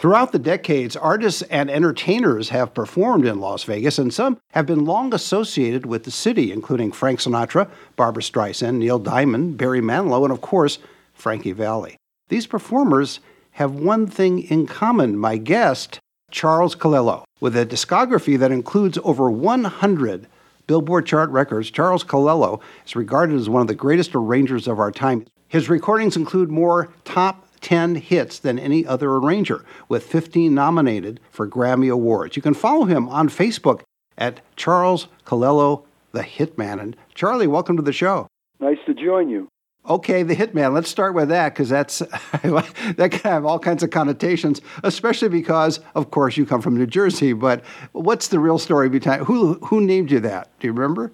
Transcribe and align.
Throughout 0.00 0.32
the 0.32 0.38
decades, 0.38 0.96
artists 0.96 1.42
and 1.50 1.68
entertainers 1.68 2.48
have 2.48 2.72
performed 2.72 3.26
in 3.26 3.38
Las 3.38 3.64
Vegas, 3.64 3.98
and 3.98 4.14
some 4.14 4.38
have 4.52 4.64
been 4.64 4.86
long 4.86 5.12
associated 5.12 5.84
with 5.84 6.04
the 6.04 6.10
city, 6.10 6.52
including 6.52 6.90
Frank 6.90 7.20
Sinatra, 7.20 7.68
Barbra 7.96 8.22
Streisand, 8.22 8.76
Neil 8.76 8.98
Diamond, 8.98 9.58
Barry 9.58 9.82
Manilow, 9.82 10.22
and 10.24 10.32
of 10.32 10.40
course, 10.40 10.78
Frankie 11.12 11.52
Valli. 11.52 11.98
These 12.30 12.46
performers 12.46 13.20
have 13.50 13.74
one 13.74 14.06
thing 14.06 14.38
in 14.44 14.66
common. 14.66 15.18
My 15.18 15.36
guest, 15.36 15.98
Charles 16.30 16.74
Calello, 16.74 17.24
with 17.38 17.54
a 17.54 17.66
discography 17.66 18.38
that 18.38 18.50
includes 18.50 18.98
over 19.04 19.30
100 19.30 20.26
Billboard 20.66 21.04
chart 21.04 21.28
records, 21.28 21.70
Charles 21.70 22.04
Calello 22.04 22.62
is 22.86 22.96
regarded 22.96 23.38
as 23.38 23.50
one 23.50 23.60
of 23.60 23.68
the 23.68 23.74
greatest 23.74 24.14
arrangers 24.14 24.66
of 24.66 24.78
our 24.78 24.92
time. 24.92 25.26
His 25.48 25.68
recordings 25.68 26.16
include 26.16 26.50
more 26.50 26.88
top 27.04 27.49
10 27.60 27.96
hits 27.96 28.38
than 28.38 28.58
any 28.58 28.86
other 28.86 29.12
arranger, 29.12 29.64
with 29.88 30.04
15 30.04 30.54
nominated 30.54 31.20
for 31.30 31.48
Grammy 31.48 31.92
Awards. 31.92 32.36
You 32.36 32.42
can 32.42 32.54
follow 32.54 32.84
him 32.84 33.08
on 33.08 33.28
Facebook 33.28 33.82
at 34.16 34.40
Charles 34.56 35.08
Calello, 35.24 35.84
the 36.12 36.22
Hitman. 36.22 36.80
And 36.80 36.96
Charlie, 37.14 37.46
welcome 37.46 37.76
to 37.76 37.82
the 37.82 37.92
show. 37.92 38.26
Nice 38.60 38.78
to 38.86 38.94
join 38.94 39.28
you. 39.28 39.48
Okay, 39.88 40.22
the 40.22 40.36
Hitman. 40.36 40.74
Let's 40.74 40.90
start 40.90 41.14
with 41.14 41.30
that 41.30 41.54
because 41.54 41.70
that's 41.70 41.98
that 42.42 43.08
can 43.10 43.20
have 43.22 43.46
all 43.46 43.58
kinds 43.58 43.82
of 43.82 43.90
connotations, 43.90 44.60
especially 44.84 45.30
because, 45.30 45.80
of 45.94 46.10
course, 46.10 46.36
you 46.36 46.44
come 46.44 46.60
from 46.60 46.76
New 46.76 46.86
Jersey. 46.86 47.32
But 47.32 47.64
what's 47.92 48.28
the 48.28 48.38
real 48.38 48.58
story 48.58 48.90
behind 48.90 49.24
who 49.24 49.54
who 49.54 49.80
named 49.80 50.10
you 50.10 50.20
that? 50.20 50.50
Do 50.60 50.66
you 50.66 50.74
remember? 50.74 51.12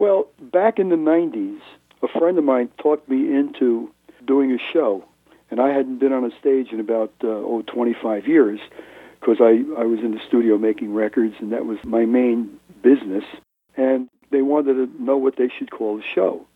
Well, 0.00 0.26
back 0.52 0.80
in 0.80 0.88
the 0.88 0.96
'90s, 0.96 1.60
a 2.02 2.08
friend 2.18 2.36
of 2.38 2.44
mine 2.44 2.70
talked 2.82 3.08
me 3.08 3.32
into 3.32 3.88
doing 4.26 4.50
a 4.50 4.58
show 4.72 5.04
and 5.52 5.60
I 5.60 5.68
hadn't 5.68 5.98
been 5.98 6.14
on 6.14 6.24
a 6.24 6.30
stage 6.40 6.72
in 6.72 6.80
about 6.80 7.12
uh, 7.22 7.28
oh 7.28 7.62
25 7.66 8.26
years 8.26 8.58
because 9.20 9.36
I 9.38 9.62
I 9.78 9.84
was 9.84 10.00
in 10.00 10.12
the 10.12 10.20
studio 10.26 10.56
making 10.56 10.94
records 10.94 11.34
and 11.40 11.52
that 11.52 11.66
was 11.66 11.78
my 11.84 12.06
main 12.06 12.58
business. 12.82 13.22
And 13.76 14.08
they 14.30 14.40
wanted 14.40 14.74
to 14.74 15.02
know 15.02 15.18
what 15.18 15.36
they 15.36 15.50
should 15.56 15.70
call 15.70 15.98
the 15.98 16.02
show. 16.02 16.46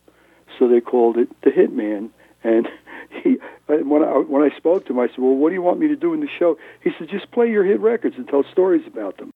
So 0.57 0.67
they 0.67 0.81
called 0.81 1.17
it 1.17 1.29
the 1.43 1.51
Hitman. 1.51 2.09
And 2.43 2.67
he 3.23 3.37
when 3.67 4.03
I 4.03 4.17
when 4.17 4.41
I 4.41 4.57
spoke 4.57 4.87
to 4.87 4.93
him 4.93 4.99
I 4.99 5.07
said 5.09 5.19
well 5.19 5.35
what 5.35 5.49
do 5.49 5.53
you 5.53 5.61
want 5.61 5.79
me 5.79 5.87
to 5.89 5.95
do 5.95 6.15
in 6.15 6.19
the 6.19 6.27
show? 6.27 6.57
He 6.83 6.89
said 6.97 7.07
just 7.07 7.29
play 7.29 7.51
your 7.51 7.63
hit 7.63 7.79
records 7.79 8.15
and 8.17 8.27
tell 8.27 8.43
stories 8.51 8.87
about 8.87 9.17
them. 9.17 9.29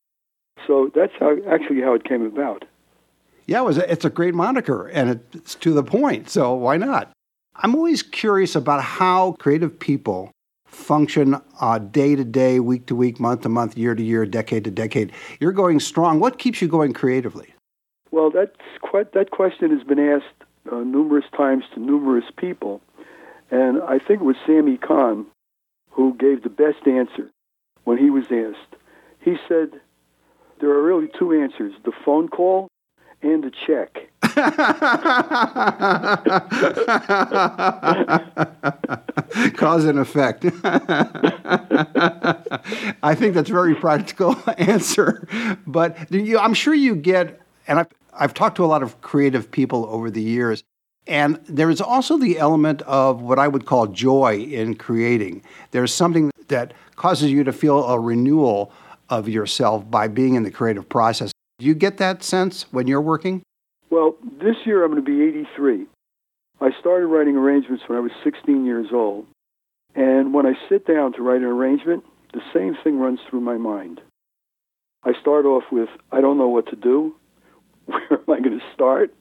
So 0.66 0.92
that's 0.94 1.14
how 1.20 1.38
actually 1.48 1.82
how 1.82 1.94
it 1.94 2.04
came 2.04 2.26
about. 2.26 2.66
Yeah 3.46 3.60
it 3.60 3.66
was 3.66 3.78
a, 3.78 3.92
it's 3.92 4.06
a 4.06 4.10
great 4.10 4.34
moniker 4.34 4.88
and 4.88 5.22
it's 5.34 5.54
to 5.54 5.72
the 5.72 5.84
point 5.84 6.32
so 6.32 6.56
why 6.56 6.78
not 6.78 7.12
I'm 7.56 7.76
always 7.76 8.02
curious 8.02 8.56
about 8.56 8.82
how 8.82 9.34
creative 9.34 9.78
people 9.80 10.32
function 10.66 11.36
uh, 11.60 11.80
day 11.80 12.16
to 12.16 12.24
day, 12.24 12.60
week 12.60 12.86
to 12.88 12.96
week, 12.96 13.20
month 13.20 13.42
to 13.42 13.50
month, 13.50 13.78
year 13.78 13.94
to 13.94 14.02
year, 14.02 14.26
decade 14.26 14.64
to 14.64 14.72
decade. 14.72 15.12
You're 15.40 15.52
going 15.52 15.80
strong. 15.80 16.20
What 16.20 16.40
keeps 16.40 16.62
you 16.62 16.68
going 16.68 16.94
creatively? 16.94 17.54
Well, 18.10 18.32
that's 18.32 18.56
quite, 18.82 19.14
that 19.14 19.32
question 19.32 19.76
has 19.78 19.86
been 19.86 20.00
asked 20.00 20.26
uh, 20.72 20.78
numerous 20.78 21.26
times 21.36 21.66
to 21.74 21.80
numerous 21.80 22.26
people. 22.38 22.82
And 23.50 23.82
I 23.84 24.00
think 24.00 24.22
it 24.22 24.26
was 24.26 24.38
Sammy 24.46 24.78
Cahn 24.78 25.26
who 25.90 26.16
gave 26.16 26.44
the 26.44 26.50
best 26.50 26.88
answer 26.88 27.30
when 27.84 27.98
he 27.98 28.10
was 28.10 28.26
asked. 28.32 28.82
He 29.20 29.36
said, 29.48 29.72
There 30.62 30.70
are 30.70 30.82
really 30.82 31.10
two 31.20 31.34
answers 31.34 31.74
the 31.84 31.92
phone 32.06 32.30
call 32.30 32.70
and 33.22 33.44
the 33.44 33.52
check. 33.68 34.11
Cause 39.56 39.86
and 39.86 40.00
effect. 40.00 40.46
I 43.04 43.16
think 43.16 43.34
that's 43.34 43.50
a 43.50 43.54
very 43.54 43.76
practical 43.76 44.36
answer. 44.58 45.28
But 45.66 46.12
you, 46.12 46.40
I'm 46.40 46.54
sure 46.54 46.74
you 46.74 46.96
get, 46.96 47.40
and 47.68 47.80
I've, 47.80 47.88
I've 48.14 48.34
talked 48.34 48.58
to 48.58 48.66
a 48.66 48.68
lot 48.68 48.84
of 48.84 49.02
creative 49.02 49.52
people 49.52 49.86
over 49.86 50.12
the 50.12 50.22
years, 50.22 50.64
and 51.08 51.40
there 51.48 51.70
is 51.70 51.82
also 51.82 52.18
the 52.18 52.40
element 52.40 52.82
of 52.84 53.22
what 53.22 53.40
I 53.40 53.48
would 53.48 53.66
call 53.66 53.88
joy 53.88 54.38
in 54.38 54.76
creating. 54.76 55.44
There's 55.72 55.94
something 55.94 56.32
that 56.48 56.74
causes 56.96 57.32
you 57.32 57.44
to 57.44 57.52
feel 57.52 57.84
a 57.86 58.00
renewal 58.00 58.72
of 59.10 59.28
yourself 59.28 59.90
by 59.90 60.08
being 60.08 60.36
in 60.36 60.44
the 60.44 60.52
creative 60.52 60.88
process. 60.88 61.32
Do 61.60 61.66
you 61.66 61.76
get 61.76 61.98
that 61.98 62.24
sense 62.24 62.64
when 62.72 62.88
you're 62.88 63.02
working? 63.02 63.42
Well, 63.92 64.16
this 64.24 64.56
year 64.66 64.86
I'm 64.86 64.92
going 64.92 65.04
to 65.04 65.12
be 65.12 65.22
83. 65.22 65.86
I 66.62 66.70
started 66.80 67.08
writing 67.08 67.36
arrangements 67.36 67.84
when 67.88 67.98
I 67.98 68.02
was 68.02 68.12
16 68.24 68.66
years 68.66 68.88
old. 68.94 69.28
And 69.94 70.34
when 70.34 70.46
I 70.46 70.54
sit 70.70 70.88
down 70.88 71.12
to 71.14 71.22
write 71.22 71.42
an 71.42 71.44
arrangement, 71.44 72.06
the 72.34 72.40
same 72.54 72.78
thing 72.82 72.98
runs 72.98 73.20
through 73.30 73.42
my 73.42 73.58
mind. 73.58 74.00
I 75.04 75.12
start 75.20 75.46
off 75.46 75.64
with, 75.74 75.90
I 76.10 76.22
don't 76.22 76.38
know 76.38 76.48
what 76.48 76.68
to 76.68 76.78
do. 76.78 77.14
Where 77.86 78.14
am 78.14 78.30
I 78.30 78.40
going 78.40 78.58
to 78.58 78.66
start? 78.74 79.14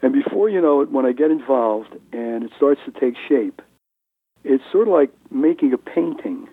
And 0.00 0.14
before 0.14 0.48
you 0.48 0.62
know 0.62 0.80
it, 0.80 0.90
when 0.90 1.04
I 1.04 1.12
get 1.12 1.30
involved 1.30 1.94
and 2.12 2.44
it 2.44 2.52
starts 2.56 2.80
to 2.86 2.98
take 2.98 3.14
shape, 3.28 3.60
it's 4.44 4.64
sort 4.72 4.88
of 4.88 4.94
like 4.94 5.10
making 5.30 5.74
a 5.74 5.78
painting 5.78 6.48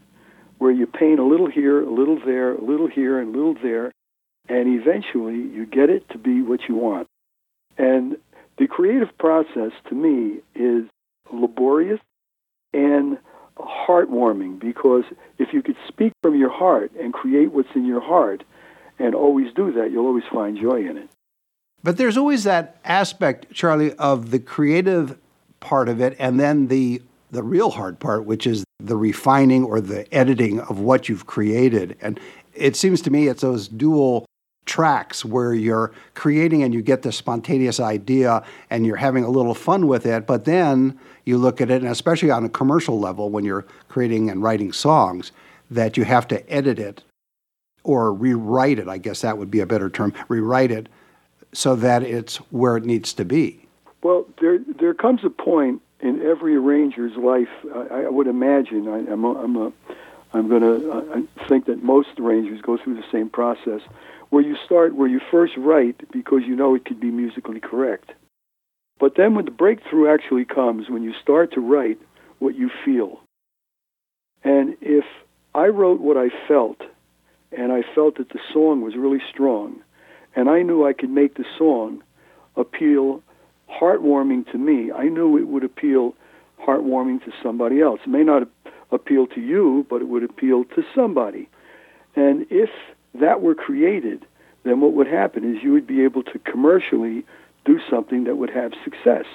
where 0.58 0.72
you 0.72 0.86
paint 0.86 1.20
a 1.20 1.26
little 1.26 1.50
here, 1.50 1.82
a 1.82 1.90
little 1.90 2.20
there, 2.26 2.56
a 2.56 2.62
little 2.62 2.88
here, 2.88 3.20
and 3.20 3.34
a 3.34 3.38
little 3.38 3.56
there, 3.62 3.94
and 4.50 4.82
eventually 4.82 5.36
you 5.36 5.66
get 5.66 5.90
it 5.90 6.10
to 6.10 6.18
be 6.18 6.42
what 6.42 6.62
you 6.68 6.76
want. 6.76 7.08
And 7.78 8.18
the 8.58 8.68
creative 8.68 9.18
process 9.18 9.72
to 9.90 9.96
me 9.96 10.40
is 10.56 10.86
laborious 11.32 12.00
and 12.74 13.18
heartwarming 13.58 14.60
because 14.60 15.04
if 15.38 15.54
you 15.54 15.62
could 15.62 15.78
speak 15.88 16.14
from 16.22 16.38
your 16.38 16.50
heart 16.50 16.92
and 17.00 17.14
create 17.14 17.52
what's 17.52 17.70
in 17.76 17.86
your 17.86 18.02
heart 18.02 18.44
and 19.00 19.16
always 19.16 19.54
do 19.54 19.72
that, 19.74 19.92
you'll 19.92 20.06
always 20.06 20.24
find 20.32 20.58
joy 20.58 20.88
in 20.88 20.98
it. 20.98 21.10
But 21.84 21.98
there's 21.98 22.18
always 22.18 22.46
that 22.46 22.78
aspect, 22.86 23.52
Charlie, 23.54 23.94
of 23.96 24.32
the 24.32 24.40
creative 24.40 25.18
part 25.60 25.90
of 25.90 26.02
it 26.02 26.16
and 26.20 26.40
then 26.40 26.68
the 26.68 27.02
the 27.32 27.42
real 27.42 27.72
hard 27.72 28.00
part, 28.00 28.26
which 28.26 28.46
is 28.46 28.64
the 28.80 28.96
refining 28.96 29.64
or 29.64 29.82
the 29.82 30.12
editing 30.14 30.60
of 30.60 30.80
what 30.80 31.10
you've 31.10 31.26
created. 31.26 31.98
And 32.00 32.20
it 32.54 32.76
seems 32.76 33.02
to 33.02 33.10
me 33.10 33.28
it's 33.28 33.42
those 33.42 33.68
dual 33.68 34.28
tracks 34.66 35.26
where 35.26 35.54
you're 35.54 35.92
creating 36.14 36.64
and 36.64 36.74
you 36.74 36.82
get 36.82 37.02
this 37.02 37.18
spontaneous 37.18 37.80
idea 37.80 38.44
and 38.70 38.86
you're 38.86 38.96
having 38.96 39.24
a 39.24 39.30
little 39.30 39.54
fun 39.54 39.88
with 39.88 40.06
it, 40.06 40.26
but 40.26 40.46
then 40.46 40.98
you 41.26 41.38
look 41.38 41.62
at 41.62 41.70
it, 41.70 41.82
and 41.82 41.92
especially 41.92 42.32
on 42.32 42.46
a 42.46 42.50
commercial 42.50 43.00
level 43.00 43.30
when 43.30 43.44
you're 43.44 43.66
creating 43.90 44.30
and 44.30 44.42
writing 44.42 44.72
songs, 44.72 45.32
that 45.70 45.98
you 45.98 46.04
have 46.04 46.28
to 46.28 46.50
edit 46.52 46.80
it 46.80 47.04
or 47.84 48.14
rewrite 48.14 48.80
it. 48.80 48.88
I 48.88 48.98
guess 48.98 49.22
that 49.22 49.38
would 49.38 49.52
be 49.52 49.60
a 49.60 49.66
better 49.66 49.90
term 49.90 50.14
rewrite 50.28 50.72
it 50.72 50.88
so 51.54 51.76
that 51.76 52.04
it's 52.04 52.38
where 52.52 52.78
it 52.78 52.86
needs 52.86 53.14
to 53.14 53.26
be. 53.26 53.68
Well, 54.02 54.26
there, 54.42 54.60
there 54.80 54.94
comes 54.94 55.24
a 55.24 55.30
point 55.30 55.82
in 56.02 56.22
every 56.22 56.56
arranger's 56.56 57.16
life, 57.16 57.48
I, 57.74 58.04
I 58.04 58.10
would 58.10 58.28
imagine, 58.28 58.88
I, 58.90 59.12
am 59.12 59.24
a, 59.24 59.42
I'm, 59.42 59.56
a, 59.56 59.72
I'm 60.34 60.50
going 60.50 60.62
to 60.62 61.28
think 61.48 61.66
that 61.68 61.82
most 61.82 62.10
arrangers 62.20 62.62
go 62.62 62.78
through 62.78 62.96
the 62.96 63.06
same 63.12 63.30
process 63.30 63.82
where 64.34 64.42
you 64.42 64.58
start 64.66 64.96
where 64.96 65.08
you 65.08 65.22
first 65.30 65.54
write 65.58 66.12
because 66.12 66.42
you 66.48 66.56
know 66.56 66.74
it 66.74 66.86
could 66.86 67.00
be 67.00 67.12
musically 67.12 67.60
correct. 67.60 68.14
But 69.00 69.14
then 69.16 69.36
when 69.36 69.46
the 69.46 69.52
breakthrough 69.52 70.12
actually 70.12 70.44
comes, 70.44 70.90
when 70.90 71.04
you 71.04 71.14
start 71.22 71.54
to 71.54 71.62
write 71.62 72.00
what 72.40 72.56
you 72.56 72.72
feel. 72.84 73.20
And 74.44 74.76
if 74.82 75.06
I 75.54 75.68
wrote 75.68 76.02
what 76.02 76.18
I 76.18 76.30
felt, 76.48 76.82
and 77.56 77.72
I 77.72 77.84
felt 77.94 78.18
that 78.18 78.30
the 78.30 78.40
song 78.52 78.82
was 78.82 78.96
really 78.96 79.22
strong, 79.32 79.82
and 80.36 80.50
I 80.50 80.64
knew 80.64 80.84
I 80.84 80.94
could 80.94 81.12
make 81.12 81.36
the 81.36 81.46
song 81.56 82.02
appeal 82.56 83.22
heartwarming 83.70 84.52
to 84.52 84.58
me, 84.58 84.92
I 84.92 85.10
knew 85.10 85.38
it 85.38 85.48
would 85.48 85.64
appeal 85.64 86.16
heartwarming 86.60 87.24
to 87.26 87.32
somebody 87.44 87.82
else. 87.82 88.00
It 88.04 88.10
may 88.10 88.24
not 88.24 88.48
appeal 88.92 89.28
to 89.28 89.40
you, 89.40 89.86
but 89.92 90.02
it 90.02 90.08
would 90.08 90.24
appeal 90.24 90.64
to 90.76 90.84
somebody. 90.96 91.50
And 92.16 92.48
if 92.50 92.72
that 93.20 93.42
were 93.42 93.56
created, 93.56 94.26
then 94.64 94.82
what 94.82 94.94
would 94.94 95.08
happen 95.08 95.44
is 95.44 95.64
you 95.64 95.72
would 95.74 95.88
be 95.88 96.04
able 96.04 96.24
to 96.24 96.40
commercially 96.40 97.26
do 97.66 97.80
something 97.90 98.24
that 98.26 98.38
would 98.38 98.50
have 98.50 98.72
success. 98.84 99.26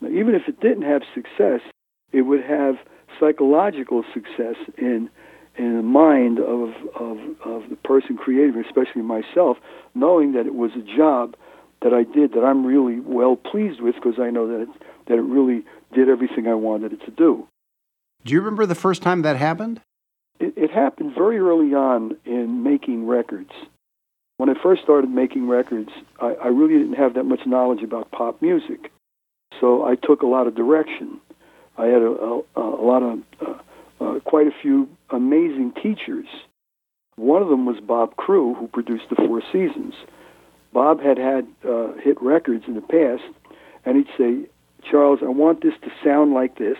Now, 0.00 0.08
even 0.08 0.34
if 0.34 0.48
it 0.48 0.60
didn't 0.60 0.82
have 0.82 1.02
success, 1.14 1.60
it 2.12 2.22
would 2.22 2.42
have 2.42 2.76
psychological 3.18 4.04
success 4.12 4.56
in 4.76 5.10
in 5.58 5.76
the 5.76 5.82
mind 5.82 6.38
of, 6.38 6.70
of, 6.98 7.18
of 7.44 7.68
the 7.68 7.76
person 7.84 8.16
creating, 8.16 8.64
especially 8.64 9.02
myself, 9.02 9.58
knowing 9.94 10.32
that 10.32 10.46
it 10.46 10.54
was 10.54 10.70
a 10.74 10.96
job 10.96 11.36
that 11.82 11.92
I 11.92 12.04
did 12.04 12.32
that 12.32 12.42
I'm 12.42 12.64
really 12.64 13.00
well 13.00 13.36
pleased 13.36 13.82
with 13.82 13.96
because 13.96 14.18
I 14.18 14.30
know 14.30 14.46
that 14.48 14.62
it, 14.62 14.68
that 15.08 15.18
it 15.18 15.22
really 15.22 15.62
did 15.92 16.08
everything 16.08 16.46
I 16.46 16.54
wanted 16.54 16.94
it 16.94 17.04
to 17.04 17.10
do. 17.10 17.46
Do 18.24 18.32
you 18.32 18.40
remember 18.40 18.66
the 18.66 18.74
first 18.74 19.02
time 19.02 19.22
that 19.22 19.36
happened? 19.36 19.82
It, 20.42 20.54
it 20.56 20.70
happened 20.72 21.14
very 21.14 21.38
early 21.38 21.72
on 21.72 22.16
in 22.24 22.64
making 22.64 23.06
records. 23.06 23.52
When 24.38 24.50
I 24.50 24.54
first 24.60 24.82
started 24.82 25.08
making 25.08 25.48
records, 25.48 25.90
I, 26.20 26.34
I 26.34 26.48
really 26.48 26.78
didn't 26.78 26.94
have 26.94 27.14
that 27.14 27.24
much 27.24 27.40
knowledge 27.46 27.82
about 27.82 28.10
pop 28.10 28.42
music. 28.42 28.90
So 29.60 29.84
I 29.84 29.94
took 29.94 30.22
a 30.22 30.26
lot 30.26 30.48
of 30.48 30.56
direction. 30.56 31.20
I 31.78 31.86
had 31.86 32.02
a, 32.02 32.40
a, 32.56 32.60
a 32.60 32.82
lot 32.82 33.02
of, 33.04 33.18
uh, 33.40 34.04
uh, 34.04 34.20
quite 34.20 34.48
a 34.48 34.54
few 34.60 34.88
amazing 35.10 35.74
teachers. 35.80 36.26
One 37.14 37.40
of 37.42 37.48
them 37.48 37.64
was 37.66 37.76
Bob 37.80 38.16
Crewe, 38.16 38.54
who 38.54 38.66
produced 38.66 39.04
the 39.10 39.16
Four 39.16 39.42
Seasons. 39.52 39.94
Bob 40.72 41.00
had 41.00 41.18
had 41.18 41.46
uh, 41.68 41.92
hit 42.02 42.20
records 42.20 42.64
in 42.66 42.74
the 42.74 42.80
past, 42.80 43.22
and 43.84 43.96
he'd 43.96 44.08
say, 44.18 44.48
Charles, 44.90 45.20
I 45.22 45.28
want 45.28 45.62
this 45.62 45.74
to 45.82 45.90
sound 46.02 46.32
like 46.34 46.58
this, 46.58 46.78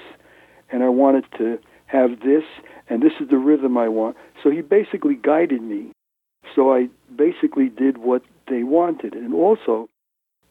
and 0.71 0.83
I 0.83 0.89
want 0.89 1.19
it 1.19 1.25
to 1.39 1.59
have 1.93 2.21
this, 2.21 2.43
and 2.89 3.03
this 3.03 3.13
is 3.21 3.29
the 3.29 3.37
rhythm 3.37 3.77
I 3.77 3.89
want. 3.89 4.17
So 4.43 4.51
he 4.51 4.63
basically 4.63 5.15
guided 5.15 5.63
me. 5.63 5.93
So 6.55 6.73
I 6.73 6.89
basically 7.15 7.69
did 7.69 7.99
what 7.99 8.23
they 8.49 8.63
wanted. 8.63 9.15
And 9.15 9.35
also, 9.35 9.89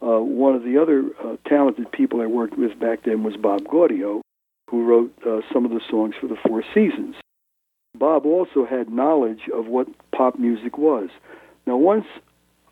uh, 0.01 0.19
one 0.19 0.55
of 0.55 0.63
the 0.63 0.81
other 0.81 1.03
uh, 1.23 1.37
talented 1.47 1.91
people 1.91 2.21
I 2.21 2.27
worked 2.27 2.57
with 2.57 2.79
back 2.79 3.03
then 3.03 3.23
was 3.23 3.35
Bob 3.37 3.61
Gaudio, 3.63 4.21
who 4.69 4.85
wrote 4.85 5.13
uh, 5.27 5.41
some 5.51 5.65
of 5.65 5.71
the 5.71 5.81
songs 5.89 6.15
for 6.19 6.27
the 6.27 6.37
Four 6.47 6.63
Seasons. 6.73 7.15
Bob 7.97 8.25
also 8.25 8.65
had 8.65 8.89
knowledge 8.89 9.49
of 9.53 9.67
what 9.67 9.87
pop 10.11 10.39
music 10.39 10.77
was. 10.77 11.09
Now, 11.65 11.75
once 11.77 12.05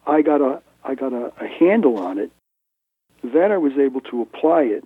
I 0.08 0.22
got 0.22 0.42
a 0.42 0.62
I 0.84 0.96
got 0.96 1.12
a, 1.12 1.34
a 1.42 1.48
handle 1.48 2.00
on 2.00 2.18
it, 2.18 2.32
then 3.22 3.52
I 3.52 3.58
was 3.58 3.74
able 3.78 4.00
to 4.02 4.22
apply 4.22 4.62
it 4.62 4.84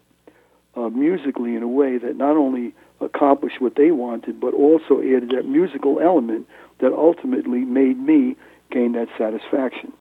uh, 0.76 0.90
musically 0.90 1.56
in 1.56 1.62
a 1.62 1.68
way 1.68 1.98
that 1.98 2.18
not 2.18 2.36
only 2.36 2.74
accomplished 3.04 3.62
what 3.62 3.76
they 3.76 3.92
wanted, 3.92 4.40
but 4.40 4.54
also 4.54 5.00
added 5.00 5.32
that 5.36 5.46
musical 5.46 6.00
element 6.00 6.48
that 6.80 6.94
ultimately 6.94 7.60
made 7.60 7.98
me 7.98 8.36
gain 8.72 8.94
that 8.94 9.08
satisfaction. 9.18 9.94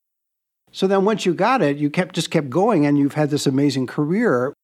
So 0.70 0.86
then, 0.86 1.04
once 1.04 1.26
you 1.26 1.34
got 1.34 1.60
it, 1.60 1.76
you 1.76 1.90
kept 1.90 2.14
just 2.14 2.30
kept 2.30 2.48
going, 2.48 2.86
and 2.86 2.98
you've 2.98 3.14
had 3.14 3.30
this 3.30 3.46
amazing 3.46 3.86
career. 3.86 4.54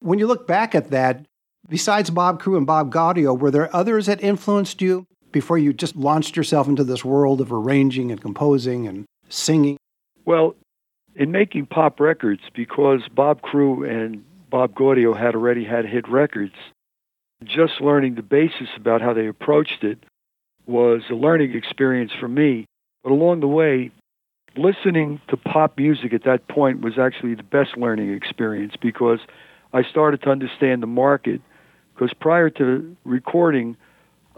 When 0.00 0.18
you 0.18 0.26
look 0.26 0.46
back 0.46 0.74
at 0.74 0.90
that, 0.90 1.26
besides 1.68 2.08
Bob 2.08 2.40
Crewe 2.40 2.56
and 2.56 2.66
Bob 2.66 2.92
Gaudio, 2.92 3.38
were 3.38 3.50
there 3.50 3.74
others 3.74 4.06
that 4.06 4.22
influenced 4.22 4.80
you 4.80 5.04
before 5.30 5.58
you 5.58 5.74
just 5.74 5.94
launched 5.94 6.36
yourself 6.36 6.68
into 6.68 6.84
this 6.84 7.04
world 7.04 7.40
of 7.40 7.52
arranging 7.52 8.10
and 8.10 8.20
composing 8.20 8.86
and 8.86 9.04
singing? 9.28 9.76
Well, 10.24 10.54
in 11.14 11.32
making 11.32 11.66
pop 11.66 12.00
records, 12.00 12.42
because 12.54 13.02
Bob 13.14 13.42
Crewe 13.42 13.84
and 13.84 14.24
Bob 14.50 14.74
Gaudio 14.74 15.18
had 15.18 15.34
already 15.34 15.64
had 15.64 15.84
hit 15.84 16.08
records, 16.08 16.54
just 17.44 17.80
learning 17.80 18.14
the 18.16 18.22
basis 18.22 18.68
about 18.76 19.00
how 19.00 19.12
they 19.12 19.26
approached 19.26 19.84
it 19.84 19.98
was 20.66 21.02
a 21.10 21.14
learning 21.14 21.54
experience 21.54 22.12
for 22.18 22.28
me. 22.28 22.66
But 23.02 23.12
along 23.12 23.40
the 23.40 23.48
way, 23.48 23.90
listening 24.56 25.20
to 25.28 25.36
pop 25.36 25.78
music 25.78 26.12
at 26.12 26.24
that 26.24 26.48
point 26.48 26.80
was 26.80 26.98
actually 26.98 27.34
the 27.34 27.42
best 27.42 27.76
learning 27.76 28.12
experience 28.12 28.74
because 28.80 29.20
I 29.72 29.82
started 29.82 30.22
to 30.22 30.30
understand 30.30 30.82
the 30.82 30.86
market. 30.88 31.40
Because 31.94 32.12
prior 32.14 32.50
to 32.50 32.96
recording 33.04 33.76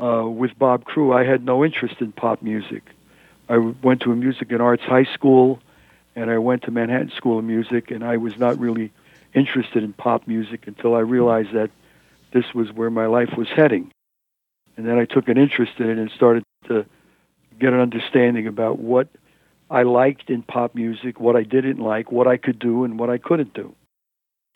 uh, 0.02 0.26
with 0.26 0.58
Bob 0.58 0.84
Crewe, 0.84 1.12
I 1.12 1.24
had 1.24 1.44
no 1.44 1.64
interest 1.64 1.96
in 2.00 2.12
pop 2.12 2.42
music. 2.42 2.82
I 3.48 3.58
went 3.58 4.02
to 4.02 4.12
a 4.12 4.16
music 4.16 4.52
and 4.52 4.62
arts 4.62 4.82
high 4.82 5.08
school, 5.12 5.60
and 6.14 6.30
I 6.30 6.38
went 6.38 6.62
to 6.62 6.70
Manhattan 6.70 7.10
School 7.16 7.38
of 7.38 7.44
Music, 7.44 7.90
and 7.90 8.04
I 8.04 8.16
was 8.16 8.38
not 8.38 8.58
really 8.58 8.92
interested 9.34 9.82
in 9.82 9.92
pop 9.92 10.26
music 10.26 10.66
until 10.66 10.94
I 10.94 11.00
realized 11.00 11.52
that 11.52 11.70
this 12.32 12.44
was 12.54 12.72
where 12.72 12.90
my 12.90 13.06
life 13.06 13.30
was 13.36 13.48
heading. 13.54 13.90
And 14.76 14.86
then 14.86 14.98
I 14.98 15.04
took 15.04 15.28
an 15.28 15.36
interest 15.36 15.72
in 15.78 15.90
it 15.90 15.98
and 15.98 16.10
started 16.10 16.42
to 16.68 16.86
get 17.58 17.72
an 17.72 17.80
understanding 17.80 18.46
about 18.46 18.78
what 18.78 19.08
I 19.70 19.82
liked 19.82 20.30
in 20.30 20.42
pop 20.42 20.74
music, 20.74 21.20
what 21.20 21.36
I 21.36 21.42
didn't 21.42 21.78
like, 21.78 22.10
what 22.10 22.26
I 22.26 22.36
could 22.36 22.58
do, 22.58 22.84
and 22.84 22.98
what 22.98 23.10
I 23.10 23.18
couldn't 23.18 23.54
do. 23.54 23.74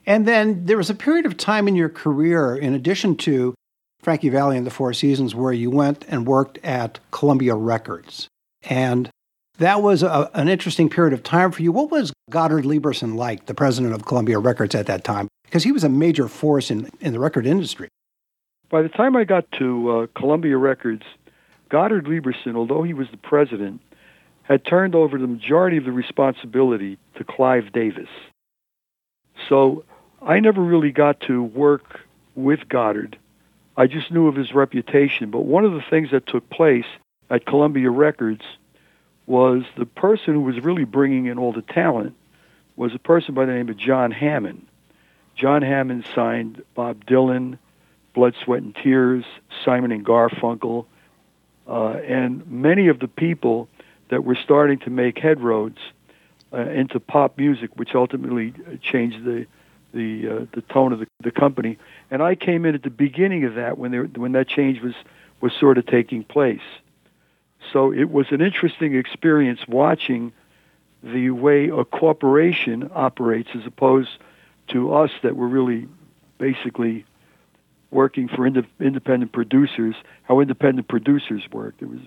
And 0.07 0.27
then 0.27 0.67
there 0.67 0.77
was 0.77 0.91
a 0.91 0.95
period 0.95 1.27
of 1.27 1.37
time 1.37 1.69
in 1.69 1.77
your 1.77 1.89
career, 1.89 2.57
in 2.57 2.75
addition 2.75 3.17
to 3.19 3.55
Frankie 4.01 4.29
Valli 4.29 4.57
and 4.57 4.67
the 4.67 4.71
Four 4.71 4.93
Seasons, 4.93 5.35
where 5.35 5.53
you 5.53 5.71
went 5.71 6.05
and 6.09 6.27
worked 6.27 6.59
at 6.65 7.01
Columbia 7.11 7.55
Records. 7.55 8.29
And 8.65 9.09
that 9.59 9.83
was 9.83 10.03
a, 10.03 10.31
an 10.35 10.49
interesting 10.49 10.91
period 10.91 11.15
of 11.15 11.23
time 11.23 11.53
for 11.53 11.63
you. 11.63 11.73
What 11.73 11.91
was 11.91 12.13
Goddard 12.29 12.65
Lieberson 12.65 13.15
like, 13.15 13.47
the 13.47 13.55
president 13.55 13.95
of 13.95 14.05
Columbia 14.05 14.39
Records 14.39 14.75
at 14.75 14.87
that 14.87 15.05
time? 15.05 15.29
Because 15.55 15.63
he 15.63 15.71
was 15.71 15.85
a 15.85 15.89
major 15.89 16.27
force 16.27 16.69
in, 16.69 16.91
in 17.01 17.13
the 17.13 17.21
record 17.21 17.47
industry. 17.47 17.87
By 18.71 18.83
the 18.83 18.89
time 18.89 19.15
I 19.15 19.23
got 19.23 19.49
to 19.53 19.89
uh, 19.89 20.07
Columbia 20.17 20.57
Records, 20.57 21.05
Goddard 21.69 22.07
Lieberson, 22.07 22.57
although 22.57 22.83
he 22.83 22.93
was 22.93 23.07
the 23.13 23.19
president, 23.19 23.81
had 24.43 24.65
turned 24.65 24.97
over 24.97 25.17
the 25.17 25.29
majority 25.29 25.77
of 25.77 25.85
the 25.85 25.93
responsibility 25.93 26.99
to 27.15 27.23
Clive 27.23 27.71
Davis. 27.73 28.09
So 29.49 29.85
I 30.21 30.41
never 30.41 30.61
really 30.61 30.91
got 30.91 31.21
to 31.29 31.45
work 31.45 32.01
with 32.35 32.69
Goddard. 32.69 33.17
I 33.77 33.87
just 33.87 34.11
knew 34.11 34.27
of 34.27 34.35
his 34.35 34.53
reputation. 34.53 35.31
But 35.31 35.43
one 35.43 35.65
of 35.65 35.71
the 35.71 35.85
things 35.89 36.11
that 36.11 36.27
took 36.27 36.51
place 36.51 36.87
at 37.31 37.47
Columbia 37.47 37.91
Records 37.91 38.43
was 39.27 39.63
the 39.77 39.87
person 39.87 40.35
who 40.35 40.41
was 40.41 40.59
really 40.65 40.85
bringing 40.85 41.27
in 41.27 41.39
all 41.39 41.53
the 41.53 41.63
talent 41.63 42.17
was 42.75 42.93
a 42.93 42.99
person 42.99 43.35
by 43.35 43.45
the 43.45 43.53
name 43.53 43.69
of 43.69 43.77
John 43.77 44.11
Hammond. 44.11 44.67
John 45.37 45.63
Hammond 45.63 46.05
signed 46.15 46.63
Bob 46.75 47.05
Dylan, 47.05 47.59
Blood, 48.15 48.35
Sweat, 48.45 48.63
and 48.63 48.75
Tears, 48.75 49.25
Simon 49.65 49.93
and 49.93 50.05
Garfunkel, 50.05 50.87
uh, 51.67 51.89
and 52.07 52.47
many 52.51 52.89
of 52.89 53.01
the 53.01 53.09
people 53.09 53.69
that 54.09 54.25
were 54.25 54.37
starting 54.37 54.79
to 54.81 54.91
make 54.91 55.19
headroads 55.19 55.79
uh, 56.53 56.59
into 56.59 57.01
pop 57.01 57.37
music, 57.37 57.71
which 57.75 57.95
ultimately 57.95 58.55
changed 58.83 59.25
the 59.25 59.47
the 59.93 60.29
uh, 60.29 60.47
the 60.53 60.63
tone 60.63 60.93
of 60.93 61.01
the, 61.01 61.07
the 61.21 61.31
company. 61.31 61.79
And 62.11 62.23
I 62.23 62.35
came 62.35 62.65
in 62.65 62.75
at 62.75 62.83
the 62.83 62.91
beginning 62.91 63.45
of 63.45 63.55
that 63.55 63.79
when 63.79 63.91
there 63.91 64.05
when 64.05 64.33
that 64.33 64.49
change 64.49 64.81
was 64.81 64.95
was 65.41 65.53
sort 65.53 65.79
of 65.79 65.87
taking 65.87 66.23
place. 66.23 66.63
So 67.73 67.93
it 67.93 68.11
was 68.11 68.27
an 68.31 68.41
interesting 68.41 68.95
experience 68.95 69.61
watching 69.67 70.33
the 71.03 71.31
way 71.31 71.69
a 71.69 71.85
corporation 71.85 72.91
operates 72.95 73.51
as 73.55 73.67
opposed 73.67 74.11
to 74.69 74.95
us 74.95 75.11
that 75.23 75.37
were 75.37 75.49
really 75.49 75.89
basically 76.39 77.05
working 77.91 78.29
for 78.29 78.47
ind- 78.47 78.67
independent 78.81 79.33
producers, 79.33 79.95
how 80.25 80.41
independent 80.41 80.89
producers 80.89 81.43
work. 81.53 81.75
It 81.81 81.89
was 81.89 82.01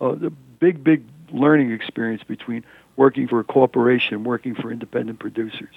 a, 0.00 0.26
a 0.26 0.30
big, 0.30 0.82
big 0.82 1.04
learning 1.30 1.72
experience 1.72 2.22
between 2.22 2.64
working 2.96 3.28
for 3.28 3.40
a 3.40 3.44
corporation, 3.44 4.24
working 4.24 4.54
for 4.54 4.72
independent 4.72 5.18
producers. 5.18 5.74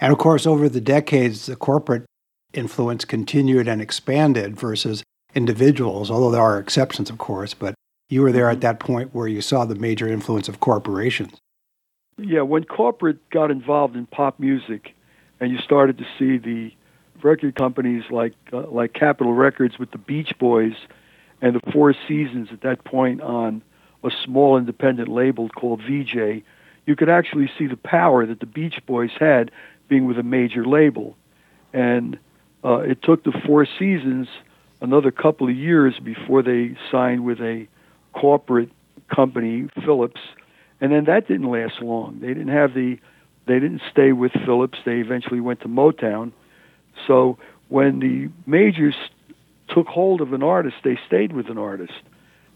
And 0.00 0.12
of 0.12 0.18
course, 0.18 0.46
over 0.46 0.68
the 0.68 0.80
decades, 0.80 1.46
the 1.46 1.56
corporate 1.56 2.04
influence 2.52 3.04
continued 3.04 3.68
and 3.68 3.80
expanded 3.80 4.56
versus 4.56 5.02
individuals, 5.34 6.10
although 6.10 6.30
there 6.30 6.42
are 6.42 6.58
exceptions, 6.58 7.08
of 7.08 7.18
course. 7.18 7.54
But 7.54 7.74
you 8.10 8.20
were 8.20 8.32
there 8.32 8.50
at 8.50 8.56
mm-hmm. 8.56 8.60
that 8.60 8.80
point 8.80 9.14
where 9.14 9.28
you 9.28 9.40
saw 9.40 9.64
the 9.64 9.74
major 9.74 10.06
influence 10.06 10.48
of 10.48 10.60
corporations. 10.60 11.38
Yeah, 12.18 12.42
when 12.42 12.64
corporate 12.64 13.26
got 13.30 13.50
involved 13.50 13.96
in 13.96 14.06
pop 14.06 14.38
music, 14.38 14.94
and 15.42 15.50
you 15.50 15.58
started 15.58 15.98
to 15.98 16.04
see 16.20 16.38
the 16.38 16.72
record 17.20 17.56
companies 17.56 18.04
like 18.10 18.32
uh, 18.52 18.62
like 18.68 18.92
Capitol 18.92 19.34
Records 19.34 19.76
with 19.76 19.90
the 19.90 19.98
Beach 19.98 20.32
Boys 20.38 20.74
and 21.40 21.56
the 21.56 21.72
Four 21.72 21.94
Seasons 22.06 22.50
at 22.52 22.60
that 22.60 22.84
point 22.84 23.20
on 23.20 23.60
a 24.04 24.10
small 24.24 24.56
independent 24.56 25.08
label 25.08 25.48
called 25.48 25.82
Vee-Jay, 25.82 26.44
you 26.86 26.94
could 26.94 27.08
actually 27.08 27.50
see 27.58 27.66
the 27.66 27.76
power 27.76 28.24
that 28.24 28.38
the 28.38 28.46
Beach 28.46 28.80
Boys 28.86 29.10
had 29.18 29.50
being 29.88 30.06
with 30.06 30.16
a 30.16 30.22
major 30.22 30.64
label. 30.64 31.16
And 31.72 32.20
uh, 32.64 32.78
it 32.78 33.02
took 33.02 33.24
the 33.24 33.32
Four 33.44 33.66
Seasons 33.66 34.28
another 34.80 35.10
couple 35.10 35.48
of 35.48 35.56
years 35.56 35.98
before 35.98 36.42
they 36.42 36.76
signed 36.92 37.24
with 37.24 37.40
a 37.40 37.66
corporate 38.12 38.70
company, 39.12 39.68
Philips, 39.84 40.20
and 40.80 40.92
then 40.92 41.04
that 41.06 41.26
didn't 41.26 41.50
last 41.50 41.82
long. 41.82 42.20
They 42.20 42.28
didn't 42.28 42.48
have 42.48 42.74
the, 42.74 42.98
they 43.46 43.54
didn't 43.54 43.82
stay 43.90 44.12
with 44.12 44.32
Philips. 44.44 44.78
They 44.84 44.98
eventually 45.00 45.40
went 45.40 45.60
to 45.60 45.68
Motown. 45.68 46.32
So 47.06 47.38
when 47.68 48.00
the 48.00 48.30
majors 48.46 48.94
took 49.68 49.86
hold 49.86 50.20
of 50.20 50.32
an 50.32 50.42
artist, 50.42 50.76
they 50.84 50.98
stayed 51.06 51.32
with 51.32 51.48
an 51.48 51.58
artist. 51.58 51.92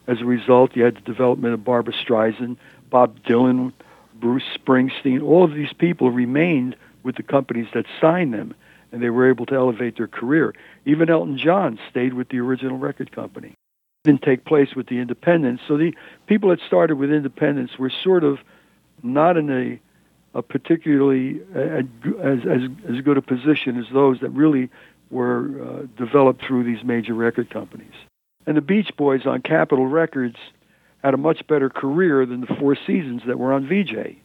As 0.07 0.21
a 0.21 0.25
result, 0.25 0.76
you 0.76 0.85
had 0.85 0.97
the 0.97 1.00
development 1.00 1.55
of 1.55 1.64
Barbra 1.64 1.93
Streisand, 1.93 2.57
Bob 2.90 3.19
Dylan, 3.25 3.73
Bruce 4.14 4.45
Springsteen. 4.57 5.23
All 5.23 5.45
of 5.45 5.55
these 5.55 5.73
people 5.73 6.11
remained 6.11 6.76
with 7.02 7.16
the 7.16 7.23
companies 7.23 7.66
that 7.75 7.87
signed 8.00 8.33
them, 8.33 8.55
and 8.93 9.02
they 9.02 9.11
were 9.11 9.28
able 9.28 9.47
to 9.47 9.55
elevate 9.55 9.97
their 9.97 10.07
career. 10.07 10.55
Even 10.85 11.11
Elton 11.11 11.38
John 11.38 11.78
stayed 11.90 12.14
with 12.14 12.28
the 12.28 12.38
original 12.38 12.78
record 12.78 13.11
company. 13.12 13.55
didn't 14.05 14.23
take 14.23 14.45
place 14.45 14.75
with 14.76 14.87
the 14.87 14.99
independents. 14.99 15.62
So 15.66 15.76
the 15.76 15.93
people 16.26 16.50
that 16.50 16.61
started 16.66 16.97
with 16.97 17.11
independents 17.11 17.78
were 17.78 17.90
sort 18.05 18.23
of 18.23 18.38
not 19.02 19.37
in 19.37 19.50
a, 19.50 19.81
a 20.37 20.43
particularly 20.43 21.40
as, 21.55 22.40
as, 22.47 22.61
as 22.88 23.00
good 23.00 23.16
a 23.16 23.23
position 23.23 23.78
as 23.78 23.87
those 23.93 24.21
that 24.21 24.31
really 24.31 24.69
were 25.11 25.49
uh, 25.62 25.87
developed 25.97 26.45
through 26.45 26.62
these 26.62 26.85
major 26.85 27.14
record 27.14 27.49
companies. 27.49 27.95
And 28.47 28.57
the 28.57 28.61
Beach 28.61 28.90
Boys 28.97 29.25
on 29.25 29.40
Capitol 29.40 29.87
Records 29.87 30.37
had 31.02 31.14
a 31.14 31.16
much 31.16 31.47
better 31.47 31.71
career 31.71 32.26
than 32.26 32.43
the 32.43 32.55
Four 32.59 32.76
Seasons 32.76 33.23
that 33.26 33.38
were 33.38 33.52
on 33.52 33.66
Vee-Jay. 33.66 34.19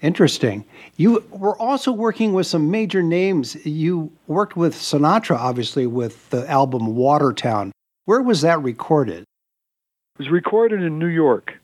Interesting. 0.00 0.64
You 0.96 1.24
were 1.30 1.56
also 1.58 1.90
working 1.90 2.34
with 2.34 2.46
some 2.46 2.70
major 2.70 3.02
names. 3.02 3.56
You 3.66 4.12
worked 4.26 4.56
with 4.56 4.74
Sinatra, 4.74 5.36
obviously, 5.36 5.86
with 5.86 6.28
the 6.30 6.48
album 6.48 6.94
Watertown. 6.94 7.72
Where 8.04 8.22
was 8.22 8.42
that 8.42 8.62
recorded? 8.62 9.22
It 9.22 10.18
was 10.18 10.28
recorded 10.28 10.82
in 10.82 10.98
New 10.98 11.06
York 11.06 11.54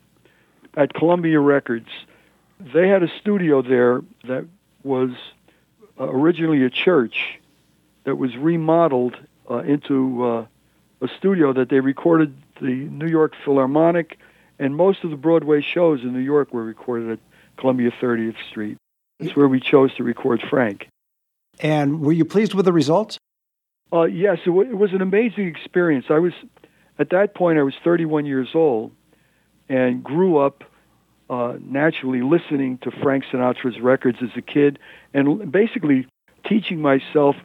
at 0.76 0.94
Columbia 0.94 1.38
Records. 1.38 1.88
They 2.60 2.88
had 2.88 3.02
a 3.02 3.08
studio 3.20 3.62
there 3.62 4.02
that 4.24 4.46
was 4.82 5.10
uh, 5.98 6.08
originally 6.08 6.64
a 6.64 6.70
church 6.70 7.38
that 8.04 8.16
was 8.16 8.36
remodeled 8.36 9.16
uh, 9.50 9.58
into 9.58 10.24
uh, 10.24 10.46
a 11.00 11.08
studio 11.18 11.52
that 11.52 11.68
they 11.68 11.80
recorded 11.80 12.34
the 12.60 12.66
New 12.66 13.08
York 13.08 13.34
Philharmonic 13.44 14.18
and 14.60 14.76
most 14.76 15.02
of 15.04 15.10
the 15.10 15.16
Broadway 15.16 15.62
shows 15.62 16.02
in 16.02 16.12
New 16.12 16.20
York 16.20 16.52
were 16.52 16.62
recorded 16.62 17.12
at 17.12 17.18
Columbia 17.56 17.90
30th 17.90 18.36
Street. 18.50 18.76
That's 19.18 19.34
where 19.34 19.48
we 19.48 19.58
chose 19.58 19.94
to 19.96 20.04
record 20.04 20.42
Frank. 20.48 20.86
And 21.58 22.00
were 22.00 22.12
you 22.12 22.26
pleased 22.26 22.54
with 22.54 22.66
the 22.66 22.72
results? 22.72 23.18
Uh, 23.92 24.02
yes, 24.02 24.38
it, 24.42 24.50
w- 24.50 24.70
it 24.70 24.76
was 24.76 24.92
an 24.92 25.00
amazing 25.00 25.46
experience. 25.48 26.06
I 26.10 26.18
was, 26.18 26.32
at 26.98 27.10
that 27.10 27.34
point, 27.34 27.58
I 27.58 27.62
was 27.62 27.74
31 27.82 28.26
years 28.26 28.50
old 28.54 28.92
and 29.68 30.04
grew 30.04 30.36
up 30.36 30.62
uh, 31.30 31.54
naturally 31.64 32.22
listening 32.22 32.78
to 32.78 32.90
Frank 32.90 33.24
Sinatra's 33.32 33.80
records 33.80 34.18
as 34.20 34.30
a 34.36 34.42
kid 34.42 34.80
and 35.14 35.50
basically 35.50 36.08
teaching 36.46 36.82
myself 36.82 37.36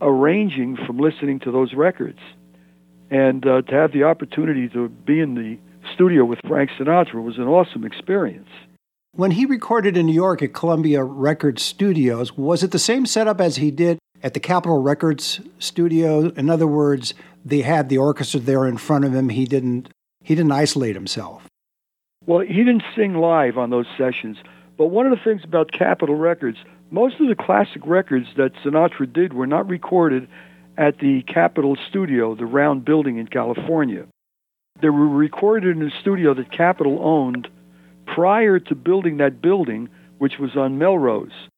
arranging 0.00 0.76
from 0.76 0.98
listening 0.98 1.40
to 1.40 1.50
those 1.50 1.74
records. 1.74 2.20
And 3.10 3.44
uh, 3.46 3.62
to 3.62 3.74
have 3.74 3.92
the 3.92 4.04
opportunity 4.04 4.68
to 4.68 4.88
be 4.88 5.18
in 5.20 5.34
the 5.34 5.58
studio 5.94 6.24
with 6.24 6.38
Frank 6.46 6.70
Sinatra 6.78 7.22
was 7.22 7.36
an 7.36 7.48
awesome 7.48 7.84
experience. 7.84 8.48
When 9.12 9.32
he 9.32 9.46
recorded 9.46 9.96
in 9.96 10.06
New 10.06 10.14
York 10.14 10.42
at 10.42 10.52
Columbia 10.52 11.02
Records 11.02 11.62
Studios, 11.62 12.36
was 12.36 12.62
it 12.62 12.70
the 12.70 12.78
same 12.78 13.04
setup 13.04 13.40
as 13.40 13.56
he 13.56 13.70
did 13.70 13.98
at 14.22 14.34
the 14.34 14.40
Capitol 14.40 14.80
Records 14.80 15.40
studio? 15.58 16.30
In 16.30 16.50
other 16.50 16.66
words, 16.66 17.14
they 17.44 17.62
had 17.62 17.88
the 17.88 17.98
orchestra 17.98 18.40
there 18.40 18.66
in 18.66 18.76
front 18.76 19.04
of 19.04 19.14
him. 19.14 19.28
He 19.28 19.44
didn't 19.44 19.88
he 20.22 20.34
didn't 20.34 20.52
isolate 20.52 20.94
himself. 20.94 21.46
Well, 22.26 22.40
he 22.40 22.64
didn't 22.64 22.84
sing 22.96 23.14
live 23.14 23.58
on 23.58 23.70
those 23.70 23.86
sessions. 23.98 24.38
But 24.76 24.86
one 24.86 25.06
of 25.06 25.16
the 25.16 25.22
things 25.22 25.44
about 25.44 25.72
Capitol 25.72 26.16
Records, 26.16 26.58
most 26.90 27.20
of 27.20 27.28
the 27.28 27.34
classic 27.34 27.82
records 27.86 28.26
that 28.36 28.54
Sinatra 28.64 29.12
did 29.12 29.32
were 29.32 29.46
not 29.46 29.68
recorded 29.68 30.28
at 30.76 30.98
the 30.98 31.22
Capitol 31.22 31.76
Studio, 31.88 32.34
the 32.34 32.46
round 32.46 32.84
building 32.84 33.18
in 33.18 33.26
California. 33.26 34.06
They 34.80 34.90
were 34.90 35.08
recorded 35.08 35.76
in 35.76 35.82
a 35.86 36.00
studio 36.00 36.34
that 36.34 36.50
Capitol 36.50 36.98
owned 37.00 37.48
prior 38.06 38.58
to 38.58 38.74
building 38.74 39.18
that 39.18 39.40
building, 39.40 39.88
which 40.18 40.38
was 40.38 40.56
on 40.56 40.78
Melrose. 40.78 41.48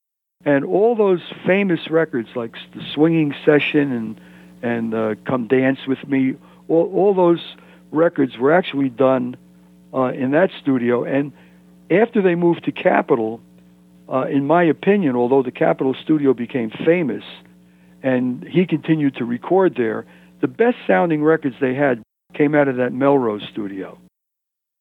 And 0.44 0.64
all 0.64 0.94
those 0.94 1.22
famous 1.46 1.90
records 1.90 2.28
like 2.36 2.54
the 2.74 2.82
Swinging 2.94 3.34
Session 3.44 3.92
and 3.92 4.20
and 4.62 4.94
uh, 4.94 5.14
Come 5.26 5.48
Dance 5.48 5.80
with 5.86 6.06
Me, 6.08 6.34
all, 6.66 6.90
all 6.94 7.14
those 7.14 7.42
records 7.90 8.38
were 8.38 8.52
actually 8.52 8.88
done 8.88 9.36
uh, 9.92 10.12
in 10.12 10.32
that 10.32 10.50
studio. 10.60 11.04
And 11.04 11.32
after 11.90 12.22
they 12.22 12.34
moved 12.34 12.64
to 12.64 12.72
Capitol, 12.72 13.40
uh, 14.08 14.26
in 14.26 14.46
my 14.46 14.64
opinion, 14.64 15.16
although 15.16 15.42
the 15.42 15.50
Capitol 15.50 15.94
studio 16.02 16.34
became 16.34 16.70
famous 16.84 17.24
and 18.02 18.44
he 18.44 18.66
continued 18.66 19.16
to 19.16 19.24
record 19.24 19.74
there, 19.76 20.06
the 20.40 20.48
best 20.48 20.76
sounding 20.86 21.22
records 21.22 21.56
they 21.60 21.74
had 21.74 22.02
came 22.34 22.54
out 22.54 22.68
of 22.68 22.76
that 22.76 22.92
Melrose 22.92 23.46
studio. 23.50 23.98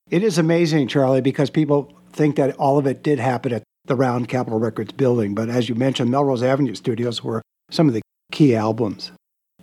It 0.10 0.24
is 0.24 0.38
amazing, 0.38 0.88
Charlie, 0.88 1.22
because 1.22 1.50
people 1.50 1.92
think 2.12 2.36
that 2.36 2.56
all 2.58 2.78
of 2.78 2.86
it 2.86 3.02
did 3.02 3.20
happen 3.20 3.54
at 3.54 3.64
the 3.86 3.96
Round 3.96 4.28
Capitol 4.28 4.60
Records 4.60 4.92
building. 4.92 5.34
But 5.34 5.50
as 5.50 5.70
you 5.70 5.76
mentioned, 5.76 6.12
Melrose 6.12 6.44
Avenue 6.44 6.76
Studios 6.76 7.24
were 7.24 7.42
some 7.72 7.88
of 7.88 7.94
the 7.94 8.02
key 8.32 8.56
albums. 8.56 9.12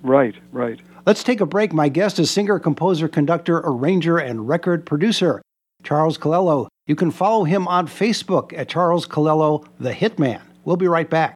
Right, 0.02 0.34
right. 0.50 0.80
Let's 1.04 1.24
take 1.24 1.40
a 1.40 1.46
break. 1.46 1.72
My 1.72 1.88
guest 1.88 2.20
is 2.20 2.30
singer, 2.30 2.60
composer, 2.60 3.08
conductor, 3.08 3.58
arranger, 3.64 4.18
and 4.18 4.48
record 4.48 4.86
producer, 4.86 5.42
Charles 5.82 6.16
Calello. 6.16 6.68
You 6.86 6.94
can 6.94 7.10
follow 7.10 7.42
him 7.42 7.66
on 7.66 7.88
Facebook 7.88 8.56
at 8.56 8.68
Charles 8.68 9.06
Calello, 9.08 9.66
the 9.80 9.92
Hitman. 9.92 10.40
We'll 10.64 10.76
be 10.76 10.86
right 10.86 11.10
back. 11.10 11.34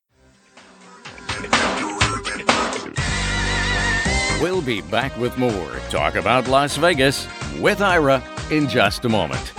We'll 4.40 4.62
be 4.62 4.82
back 4.82 5.16
with 5.16 5.36
more 5.36 5.72
Talk 5.90 6.14
About 6.14 6.46
Las 6.46 6.76
Vegas 6.76 7.26
with 7.58 7.80
Ira 7.80 8.22
in 8.50 8.68
just 8.68 9.04
a 9.04 9.08
moment. 9.08 9.52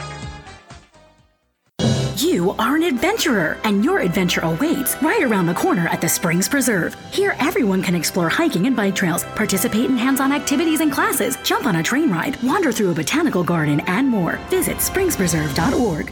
You 2.17 2.53
are 2.53 2.75
an 2.75 2.81
adventurer, 2.81 3.59
and 3.63 3.85
your 3.85 3.99
adventure 3.99 4.41
awaits 4.41 4.99
right 5.03 5.21
around 5.21 5.45
the 5.45 5.53
corner 5.53 5.87
at 5.89 6.01
the 6.01 6.09
Springs 6.09 6.49
Preserve. 6.49 6.95
Here, 7.11 7.35
everyone 7.37 7.83
can 7.83 7.93
explore 7.93 8.27
hiking 8.27 8.65
and 8.65 8.75
bike 8.75 8.95
trails, 8.95 9.23
participate 9.35 9.85
in 9.85 9.97
hands 9.97 10.19
on 10.19 10.31
activities 10.31 10.81
and 10.81 10.91
classes, 10.91 11.37
jump 11.43 11.67
on 11.67 11.75
a 11.75 11.83
train 11.83 12.09
ride, 12.09 12.41
wander 12.41 12.71
through 12.71 12.89
a 12.89 12.95
botanical 12.95 13.43
garden, 13.43 13.81
and 13.81 14.07
more. 14.07 14.39
Visit 14.49 14.77
springspreserve.org. 14.77 16.11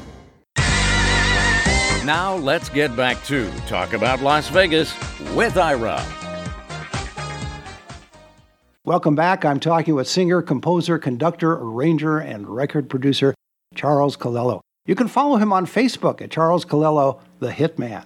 Now, 2.05 2.35
let's 2.35 2.69
get 2.69 2.95
back 2.95 3.23
to 3.23 3.51
Talk 3.65 3.93
About 3.93 4.21
Las 4.21 4.47
Vegas 4.49 4.93
with 5.33 5.57
Ira. 5.57 6.05
Welcome 8.83 9.15
back. 9.15 9.43
I'm 9.43 9.59
talking 9.59 9.95
with 9.95 10.07
singer, 10.07 10.43
composer, 10.43 10.99
conductor, 10.99 11.53
arranger, 11.53 12.19
and 12.19 12.47
record 12.47 12.91
producer 12.91 13.33
Charles 13.73 14.15
Calello. 14.15 14.61
You 14.85 14.95
can 14.95 15.07
follow 15.07 15.37
him 15.37 15.51
on 15.51 15.65
Facebook 15.65 16.21
at 16.21 16.29
Charles 16.29 16.65
Calello, 16.65 17.19
the 17.39 17.49
Hitman. 17.49 18.05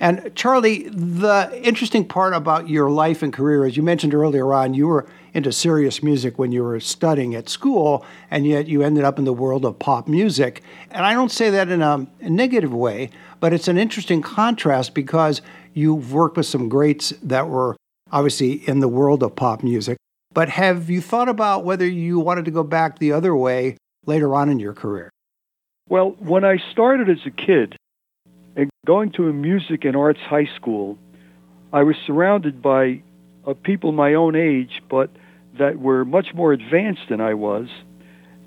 And 0.00 0.32
Charlie, 0.36 0.88
the 0.88 1.60
interesting 1.64 2.06
part 2.06 2.32
about 2.32 2.68
your 2.68 2.88
life 2.88 3.22
and 3.22 3.32
career, 3.32 3.64
as 3.64 3.76
you 3.76 3.82
mentioned 3.82 4.14
earlier 4.14 4.52
on, 4.54 4.72
you 4.72 4.86
were 4.86 5.06
into 5.34 5.50
serious 5.52 6.02
music 6.02 6.38
when 6.38 6.52
you 6.52 6.62
were 6.62 6.78
studying 6.78 7.34
at 7.34 7.48
school, 7.48 8.04
and 8.30 8.46
yet 8.46 8.68
you 8.68 8.82
ended 8.82 9.02
up 9.02 9.18
in 9.18 9.24
the 9.24 9.32
world 9.32 9.64
of 9.64 9.78
pop 9.78 10.06
music. 10.06 10.62
And 10.90 11.04
I 11.04 11.14
don't 11.14 11.32
say 11.32 11.50
that 11.50 11.68
in 11.68 11.82
a 11.82 12.06
negative 12.20 12.72
way, 12.72 13.10
but 13.40 13.52
it's 13.52 13.66
an 13.66 13.76
interesting 13.76 14.22
contrast 14.22 14.94
because 14.94 15.42
you've 15.74 16.12
worked 16.12 16.36
with 16.36 16.46
some 16.46 16.68
greats 16.68 17.12
that 17.22 17.48
were 17.48 17.76
obviously 18.12 18.68
in 18.68 18.78
the 18.78 18.88
world 18.88 19.22
of 19.24 19.34
pop 19.34 19.64
music. 19.64 19.98
But 20.32 20.50
have 20.50 20.88
you 20.88 21.00
thought 21.00 21.28
about 21.28 21.64
whether 21.64 21.86
you 21.86 22.20
wanted 22.20 22.44
to 22.44 22.50
go 22.52 22.62
back 22.62 22.98
the 22.98 23.12
other 23.12 23.34
way 23.34 23.76
later 24.06 24.34
on 24.36 24.48
in 24.48 24.60
your 24.60 24.74
career? 24.74 25.10
Well, 25.90 26.10
when 26.18 26.44
I 26.44 26.58
started 26.70 27.08
as 27.08 27.24
a 27.24 27.30
kid 27.30 27.74
and 28.56 28.68
going 28.86 29.10
to 29.12 29.28
a 29.28 29.32
music 29.32 29.86
and 29.86 29.96
arts 29.96 30.20
high 30.20 30.48
school, 30.54 30.98
I 31.72 31.82
was 31.82 31.96
surrounded 32.06 32.60
by 32.60 33.02
uh, 33.46 33.54
people 33.54 33.92
my 33.92 34.12
own 34.12 34.36
age, 34.36 34.82
but 34.90 35.10
that 35.58 35.78
were 35.78 36.04
much 36.04 36.34
more 36.34 36.52
advanced 36.52 37.08
than 37.08 37.22
I 37.22 37.32
was. 37.32 37.68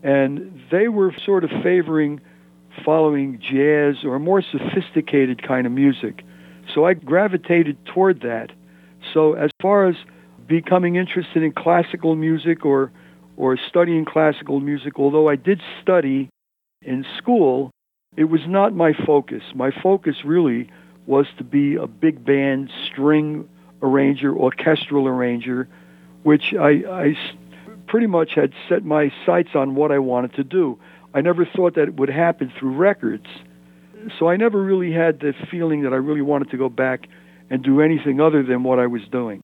And 0.04 0.62
they 0.70 0.88
were 0.88 1.16
sort 1.26 1.44
of 1.44 1.50
favoring 1.64 2.22
following 2.86 3.40
jazz 3.42 4.04
or 4.04 4.16
a 4.16 4.20
more 4.20 4.44
sophisticated 4.44 5.42
kind 5.42 5.66
of 5.66 5.74
music. 5.74 6.24
So 6.76 6.86
I 6.86 6.94
gravitated 6.94 7.84
toward 7.86 8.22
that. 8.22 8.52
So 9.16 9.34
as 9.34 9.50
far 9.60 9.88
as 9.88 9.96
becoming 10.48 10.96
interested 10.96 11.42
in 11.42 11.54
classical 11.54 12.16
music 12.16 12.66
or 12.66 12.92
or 13.36 13.58
studying 13.58 14.06
classical 14.06 14.60
music, 14.60 15.00
although 15.00 15.28
I 15.28 15.36
did 15.36 15.60
study 15.82 16.30
in 16.82 17.06
school, 17.18 17.72
it 18.18 18.26
was 18.26 18.42
not 18.48 18.74
my 18.74 18.94
focus. 19.06 19.44
My 19.56 19.72
focus 19.72 20.18
really 20.26 20.70
was 21.06 21.28
to 21.38 21.44
be 21.44 21.76
a 21.76 21.88
big 21.88 22.26
band 22.26 22.72
string 22.86 23.48
arranger, 23.82 24.36
orchestral 24.36 25.08
arranger, 25.08 25.68
which 26.24 26.54
I, 26.60 26.84
I 26.90 27.18
pretty 27.88 28.08
much 28.08 28.32
had 28.36 28.54
set 28.70 28.84
my 28.84 29.12
sights 29.26 29.50
on 29.56 29.76
what 29.76 29.92
I 29.92 30.00
wanted 30.00 30.34
to 30.36 30.44
do. 30.44 30.80
I 31.14 31.22
never 31.22 31.46
thought 31.46 31.76
that 31.76 31.84
it 31.84 31.96
would 31.96 32.10
happen 32.10 32.52
through 32.58 32.76
records. 32.76 33.28
So 34.18 34.30
I 34.30 34.38
never 34.38 34.62
really 34.62 34.92
had 34.92 35.20
the 35.20 35.34
feeling 35.50 35.84
that 35.84 35.94
I 35.94 35.98
really 35.98 36.22
wanted 36.22 36.52
to 36.52 36.58
go 36.58 36.70
back 36.70 37.08
and 37.50 37.62
do 37.64 37.82
anything 37.82 38.22
other 38.22 38.44
than 38.44 38.64
what 38.64 38.80
I 38.80 38.88
was 38.88 39.02
doing. 39.12 39.42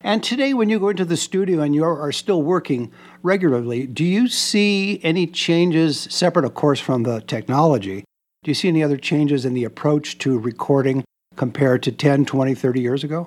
And 0.00 0.22
today, 0.22 0.54
when 0.54 0.68
you 0.68 0.78
go 0.78 0.90
into 0.90 1.04
the 1.04 1.16
studio 1.16 1.60
and 1.60 1.74
you 1.74 1.84
are 1.84 2.12
still 2.12 2.42
working 2.42 2.92
regularly, 3.24 3.86
do 3.86 4.04
you 4.04 4.28
see 4.28 5.00
any 5.02 5.26
changes, 5.26 6.06
separate, 6.10 6.44
of 6.44 6.54
course, 6.54 6.78
from 6.78 7.02
the 7.02 7.20
technology? 7.22 8.04
Do 8.44 8.50
you 8.52 8.54
see 8.54 8.68
any 8.68 8.84
other 8.84 8.96
changes 8.96 9.44
in 9.44 9.54
the 9.54 9.64
approach 9.64 10.18
to 10.18 10.38
recording 10.38 11.02
compared 11.34 11.82
to 11.82 11.92
10, 11.92 12.26
20, 12.26 12.54
30 12.54 12.80
years 12.80 13.02
ago? 13.02 13.26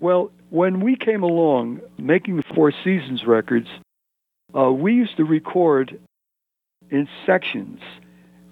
Well, 0.00 0.32
when 0.50 0.80
we 0.80 0.96
came 0.96 1.22
along 1.22 1.80
making 1.96 2.36
the 2.36 2.44
Four 2.54 2.72
Seasons 2.72 3.24
records, 3.24 3.68
uh, 4.56 4.72
we 4.72 4.94
used 4.94 5.16
to 5.18 5.24
record 5.24 6.00
in 6.90 7.08
sections. 7.24 7.80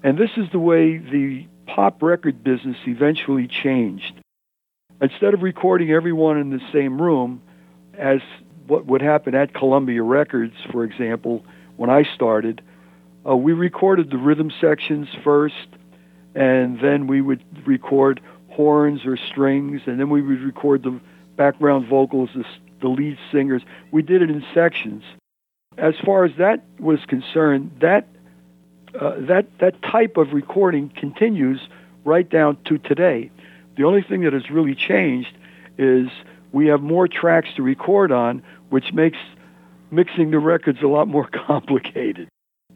And 0.04 0.16
this 0.16 0.30
is 0.36 0.46
the 0.52 0.60
way 0.60 0.98
the 0.98 1.46
pop 1.66 2.02
record 2.02 2.44
business 2.44 2.76
eventually 2.86 3.48
changed. 3.48 4.14
Instead 5.00 5.34
of 5.34 5.42
recording 5.42 5.90
everyone 5.90 6.38
in 6.38 6.50
the 6.50 6.60
same 6.72 7.00
room, 7.00 7.42
as 7.98 8.20
what 8.66 8.86
would 8.86 9.02
happen 9.02 9.34
at 9.34 9.52
Columbia 9.52 10.02
Records, 10.02 10.54
for 10.72 10.84
example, 10.84 11.44
when 11.76 11.90
I 11.90 12.04
started, 12.14 12.62
uh, 13.28 13.36
we 13.36 13.52
recorded 13.52 14.10
the 14.10 14.16
rhythm 14.16 14.50
sections 14.58 15.08
first, 15.22 15.68
and 16.34 16.80
then 16.80 17.06
we 17.06 17.20
would 17.20 17.44
record 17.66 18.20
horns 18.48 19.04
or 19.04 19.18
strings, 19.18 19.82
and 19.86 20.00
then 20.00 20.08
we 20.08 20.22
would 20.22 20.40
record 20.40 20.82
the 20.82 20.98
background 21.36 21.86
vocals, 21.88 22.30
the, 22.34 22.44
the 22.80 22.88
lead 22.88 23.18
singers. 23.30 23.62
We 23.90 24.00
did 24.00 24.22
it 24.22 24.30
in 24.30 24.44
sections. 24.54 25.02
As 25.76 25.94
far 26.04 26.24
as 26.24 26.32
that 26.38 26.64
was 26.78 27.00
concerned, 27.06 27.70
that 27.82 28.08
uh, 28.98 29.16
that 29.20 29.46
that 29.58 29.82
type 29.82 30.16
of 30.16 30.32
recording 30.32 30.88
continues 30.88 31.60
right 32.06 32.28
down 32.28 32.56
to 32.64 32.78
today. 32.78 33.30
The 33.76 33.84
only 33.84 34.02
thing 34.02 34.22
that 34.22 34.32
has 34.32 34.50
really 34.50 34.74
changed 34.74 35.36
is 35.78 36.08
we 36.52 36.68
have 36.68 36.80
more 36.80 37.06
tracks 37.08 37.48
to 37.56 37.62
record 37.62 38.10
on, 38.10 38.42
which 38.70 38.92
makes 38.92 39.18
mixing 39.90 40.30
the 40.30 40.38
records 40.38 40.82
a 40.82 40.86
lot 40.86 41.08
more 41.08 41.28
complicated. 41.46 42.28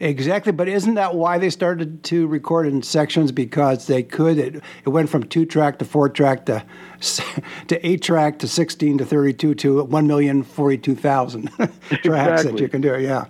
Exactly, 0.03 0.51
but 0.51 0.67
isn't 0.67 0.95
that 0.95 1.15
why 1.15 1.37
they 1.37 1.51
started 1.51 2.03
to 2.05 2.27
record 2.27 2.67
in 2.67 2.83
sections? 2.83 3.33
Because 3.33 3.87
they 3.87 4.03
could. 4.03 4.39
It, 4.39 4.63
it 4.85 4.89
went 4.89 5.11
from 5.11 5.25
two 5.25 5.45
track 5.45 5.79
to 5.79 5.85
four 5.85 6.09
track 6.09 6.47
to 6.47 6.65
to 7.69 7.87
eight 7.87 8.01
track 8.01 8.39
to 8.39 8.49
sixteen 8.49 8.97
to 8.97 9.05
thirty 9.05 9.35
two 9.35 9.55
to 9.57 9.85
one 9.85 10.07
million 10.07 10.43
forty 10.43 10.79
two 10.79 10.95
thousand 10.95 11.49
tracks 11.59 11.75
exactly. 12.03 12.53
that 12.53 12.61
you 12.61 12.69
can 12.69 12.81
do. 12.81 12.99
Yeah, 12.99 13.27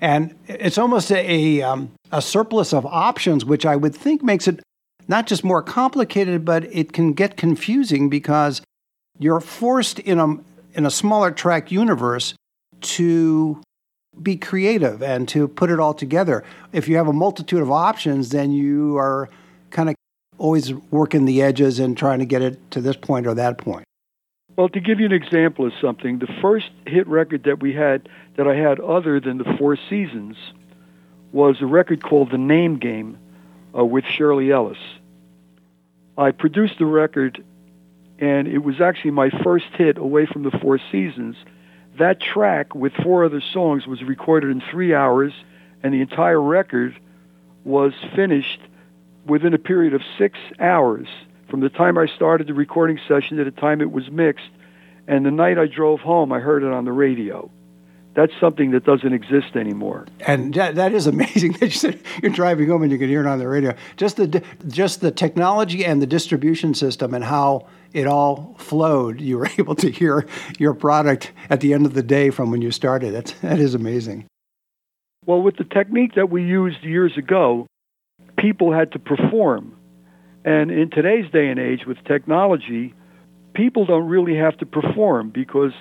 and 0.00 0.34
it's 0.46 0.78
almost 0.78 1.12
a 1.12 1.58
a, 1.58 1.62
um, 1.62 1.92
a 2.10 2.22
surplus 2.22 2.72
of 2.72 2.86
options, 2.86 3.44
which 3.44 3.66
I 3.66 3.76
would 3.76 3.94
think 3.94 4.22
makes 4.22 4.48
it 4.48 4.60
not 5.08 5.26
just 5.26 5.44
more 5.44 5.62
complicated, 5.62 6.44
but 6.44 6.64
it 6.64 6.92
can 6.92 7.12
get 7.12 7.36
confusing 7.36 8.08
because 8.08 8.62
you're 9.18 9.40
forced 9.40 9.98
in 9.98 10.18
a 10.18 10.36
in 10.76 10.86
a 10.86 10.90
smaller 10.90 11.30
track 11.30 11.70
universe 11.70 12.34
to 12.80 13.62
be 14.20 14.36
creative 14.36 15.02
and 15.02 15.28
to 15.28 15.48
put 15.48 15.70
it 15.70 15.78
all 15.78 15.94
together. 15.94 16.44
If 16.72 16.88
you 16.88 16.96
have 16.96 17.08
a 17.08 17.12
multitude 17.12 17.62
of 17.62 17.70
options, 17.70 18.30
then 18.30 18.52
you 18.52 18.96
are 18.96 19.28
kind 19.70 19.88
of 19.88 19.94
always 20.38 20.72
working 20.90 21.24
the 21.24 21.42
edges 21.42 21.78
and 21.78 21.96
trying 21.96 22.18
to 22.18 22.24
get 22.24 22.42
it 22.42 22.70
to 22.72 22.80
this 22.80 22.96
point 22.96 23.26
or 23.26 23.34
that 23.34 23.58
point. 23.58 23.84
Well, 24.56 24.68
to 24.68 24.80
give 24.80 25.00
you 25.00 25.06
an 25.06 25.12
example 25.12 25.66
of 25.66 25.72
something, 25.80 26.18
the 26.18 26.32
first 26.40 26.70
hit 26.86 27.06
record 27.08 27.44
that 27.44 27.60
we 27.60 27.72
had 27.72 28.08
that 28.36 28.46
I 28.46 28.54
had 28.54 28.78
other 28.78 29.18
than 29.18 29.38
the 29.38 29.56
Four 29.58 29.76
Seasons 29.90 30.36
was 31.32 31.56
a 31.60 31.66
record 31.66 32.02
called 32.02 32.30
The 32.30 32.38
Name 32.38 32.78
Game 32.78 33.18
uh, 33.76 33.84
with 33.84 34.04
Shirley 34.04 34.50
Ellis. 34.50 34.78
I 36.16 36.30
produced 36.30 36.78
the 36.78 36.86
record, 36.86 37.44
and 38.18 38.46
it 38.46 38.58
was 38.58 38.80
actually 38.80 39.10
my 39.12 39.30
first 39.42 39.66
hit 39.76 39.98
away 39.98 40.26
from 40.26 40.44
the 40.44 40.50
Four 40.50 40.78
Seasons 40.92 41.36
that 41.98 42.20
track 42.20 42.74
with 42.74 42.92
four 42.92 43.24
other 43.24 43.40
songs 43.40 43.86
was 43.86 44.02
recorded 44.02 44.50
in 44.50 44.60
three 44.60 44.94
hours, 44.94 45.32
and 45.82 45.94
the 45.94 46.00
entire 46.00 46.40
record 46.40 46.98
was 47.64 47.92
finished 48.14 48.60
within 49.26 49.54
a 49.54 49.58
period 49.58 49.94
of 49.94 50.02
six 50.18 50.38
hours 50.58 51.06
from 51.48 51.60
the 51.60 51.68
time 51.68 51.96
I 51.96 52.06
started 52.06 52.46
the 52.46 52.54
recording 52.54 52.98
session 53.06 53.36
to 53.36 53.44
the 53.44 53.52
time 53.52 53.80
it 53.80 53.92
was 53.92 54.10
mixed. 54.10 54.50
And 55.06 55.24
the 55.24 55.30
night 55.30 55.58
I 55.58 55.66
drove 55.66 56.00
home, 56.00 56.32
I 56.32 56.40
heard 56.40 56.62
it 56.62 56.72
on 56.72 56.84
the 56.84 56.92
radio. 56.92 57.50
That's 58.14 58.32
something 58.40 58.70
that 58.70 58.84
doesn't 58.84 59.12
exist 59.12 59.56
anymore. 59.56 60.06
And 60.20 60.54
that, 60.54 60.76
that 60.76 60.94
is 60.94 61.06
amazing 61.06 61.52
that 61.60 61.66
you 61.66 61.70
said 61.70 62.00
you're 62.22 62.30
driving 62.30 62.68
home 62.68 62.82
and 62.82 62.92
you 62.92 62.98
can 62.98 63.08
hear 63.08 63.20
it 63.20 63.26
on 63.26 63.38
the 63.38 63.48
radio. 63.48 63.74
Just 63.96 64.16
the 64.16 64.42
just 64.68 65.00
the 65.00 65.10
technology 65.10 65.84
and 65.84 66.00
the 66.00 66.06
distribution 66.06 66.74
system 66.74 67.12
and 67.12 67.24
how 67.24 67.66
it 67.92 68.06
all 68.06 68.54
flowed. 68.58 69.20
You 69.20 69.38
were 69.38 69.48
able 69.58 69.74
to 69.76 69.90
hear 69.90 70.26
your 70.58 70.74
product 70.74 71.32
at 71.50 71.60
the 71.60 71.72
end 71.72 71.86
of 71.86 71.94
the 71.94 72.02
day 72.02 72.30
from 72.30 72.50
when 72.50 72.62
you 72.62 72.70
started. 72.70 73.14
That's, 73.14 73.32
that 73.40 73.58
is 73.58 73.74
amazing. 73.74 74.26
Well, 75.26 75.40
with 75.40 75.56
the 75.56 75.64
technique 75.64 76.16
that 76.16 76.30
we 76.30 76.42
used 76.42 76.84
years 76.84 77.16
ago, 77.16 77.66
people 78.36 78.72
had 78.72 78.92
to 78.92 78.98
perform. 78.98 79.76
And 80.44 80.70
in 80.70 80.90
today's 80.90 81.30
day 81.32 81.48
and 81.48 81.58
age 81.58 81.86
with 81.86 81.96
technology, 82.04 82.92
people 83.54 83.86
don't 83.86 84.06
really 84.06 84.36
have 84.36 84.58
to 84.58 84.66
perform 84.66 85.30
because 85.30 85.72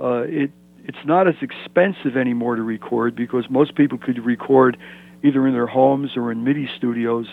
uh, 0.00 0.22
it 0.22 0.50
it's 0.90 1.06
not 1.06 1.28
as 1.28 1.36
expensive 1.40 2.16
anymore 2.16 2.56
to 2.56 2.64
record 2.64 3.14
because 3.14 3.44
most 3.48 3.76
people 3.76 3.96
could 3.96 4.18
record 4.26 4.76
either 5.22 5.46
in 5.46 5.52
their 5.52 5.68
homes 5.68 6.16
or 6.16 6.32
in 6.32 6.42
MIDI 6.42 6.68
studios 6.76 7.26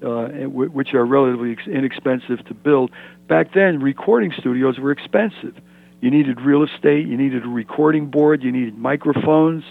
uh, 0.00 0.28
which 0.46 0.94
are 0.94 1.04
relatively 1.04 1.56
inexpensive 1.66 2.44
to 2.46 2.54
build. 2.54 2.92
Back 3.26 3.52
then, 3.52 3.80
recording 3.80 4.32
studios 4.38 4.78
were 4.78 4.92
expensive. 4.92 5.56
You 6.00 6.12
needed 6.12 6.40
real 6.40 6.62
estate, 6.62 7.08
you 7.08 7.16
needed 7.16 7.44
a 7.44 7.48
recording 7.48 8.10
board, 8.10 8.44
you 8.44 8.52
needed 8.52 8.78
microphones, 8.78 9.64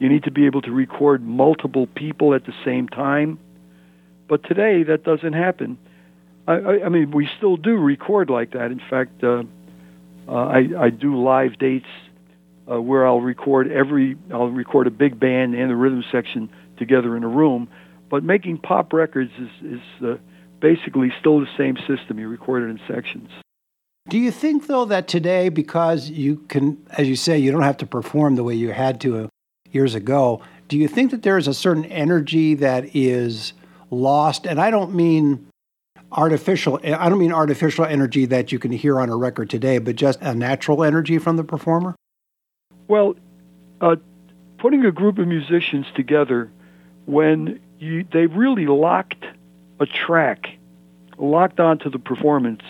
you 0.00 0.08
need 0.08 0.24
to 0.24 0.32
be 0.32 0.46
able 0.46 0.62
to 0.62 0.72
record 0.72 1.22
multiple 1.22 1.86
people 1.86 2.34
at 2.34 2.44
the 2.44 2.54
same 2.64 2.88
time. 2.88 3.38
But 4.28 4.42
today, 4.42 4.82
that 4.82 5.04
doesn't 5.04 5.34
happen. 5.34 5.78
I, 6.48 6.54
I, 6.54 6.84
I 6.86 6.88
mean, 6.88 7.12
we 7.12 7.28
still 7.36 7.56
do 7.56 7.76
record 7.76 8.30
like 8.30 8.50
that. 8.52 8.72
In 8.72 8.80
fact, 8.90 9.22
uh, 9.22 9.44
uh, 10.26 10.32
I, 10.32 10.86
I 10.86 10.90
do 10.90 11.22
live 11.22 11.56
dates 11.56 11.86
uh, 12.70 12.80
where 12.80 13.06
I'll 13.06 13.20
record 13.20 13.70
every, 13.70 14.16
I'll 14.32 14.48
record 14.48 14.86
a 14.86 14.90
big 14.90 15.18
band 15.18 15.54
and 15.54 15.70
the 15.70 15.76
rhythm 15.76 16.04
section 16.10 16.50
together 16.78 17.16
in 17.16 17.24
a 17.24 17.28
room 17.28 17.68
but 18.14 18.22
making 18.22 18.58
pop 18.58 18.92
records 18.92 19.32
is, 19.40 19.72
is 19.72 20.04
uh, 20.04 20.14
basically 20.60 21.12
still 21.18 21.40
the 21.40 21.48
same 21.58 21.76
system. 21.78 22.18
You 22.18 22.28
record 22.28 22.62
it 22.62 22.66
in 22.66 22.80
sections. 22.86 23.28
Do 24.08 24.18
you 24.18 24.30
think, 24.30 24.68
though, 24.68 24.84
that 24.84 25.08
today, 25.08 25.48
because 25.48 26.10
you 26.10 26.36
can, 26.48 26.86
as 26.90 27.08
you 27.08 27.16
say, 27.16 27.38
you 27.38 27.50
don't 27.50 27.62
have 27.62 27.78
to 27.78 27.86
perform 27.86 28.36
the 28.36 28.44
way 28.44 28.54
you 28.54 28.70
had 28.70 29.00
to 29.00 29.28
years 29.72 29.96
ago, 29.96 30.42
do 30.68 30.78
you 30.78 30.86
think 30.86 31.10
that 31.10 31.22
there 31.22 31.38
is 31.38 31.48
a 31.48 31.54
certain 31.54 31.86
energy 31.86 32.54
that 32.54 32.94
is 32.94 33.54
lost? 33.90 34.46
And 34.46 34.60
I 34.60 34.70
don't 34.70 34.94
mean 34.94 35.48
artificial, 36.12 36.78
I 36.84 37.08
don't 37.08 37.18
mean 37.18 37.32
artificial 37.32 37.84
energy 37.84 38.26
that 38.26 38.52
you 38.52 38.60
can 38.60 38.70
hear 38.70 39.00
on 39.00 39.08
a 39.08 39.16
record 39.16 39.50
today, 39.50 39.78
but 39.78 39.96
just 39.96 40.20
a 40.20 40.34
natural 40.34 40.84
energy 40.84 41.18
from 41.18 41.36
the 41.36 41.42
performer? 41.42 41.96
Well, 42.88 43.16
uh, 43.80 43.96
putting 44.58 44.84
a 44.84 44.92
group 44.92 45.18
of 45.18 45.26
musicians 45.26 45.86
together 45.94 46.50
when 47.06 47.60
you, 47.78 48.04
they 48.10 48.26
really 48.26 48.66
locked 48.66 49.24
a 49.80 49.86
track, 49.86 50.56
locked 51.18 51.60
onto 51.60 51.90
the 51.90 51.98
performance. 51.98 52.62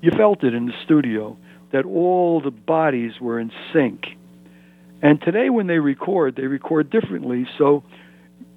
You 0.00 0.10
felt 0.10 0.44
it 0.44 0.54
in 0.54 0.66
the 0.66 0.74
studio 0.84 1.36
that 1.70 1.84
all 1.84 2.40
the 2.40 2.50
bodies 2.50 3.20
were 3.20 3.38
in 3.38 3.52
sync. 3.72 4.16
And 5.00 5.20
today, 5.20 5.50
when 5.50 5.66
they 5.66 5.78
record, 5.78 6.36
they 6.36 6.46
record 6.46 6.90
differently. 6.90 7.48
So 7.58 7.82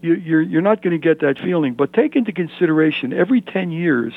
you, 0.02 0.14
you're 0.14 0.42
you're 0.42 0.62
not 0.62 0.82
going 0.84 0.92
to 0.92 1.00
get 1.00 1.22
that 1.22 1.40
feeling. 1.40 1.74
But 1.74 1.92
take 1.92 2.16
into 2.16 2.32
consideration 2.32 3.14
every 3.14 3.42
ten 3.42 3.72
years 3.72 4.14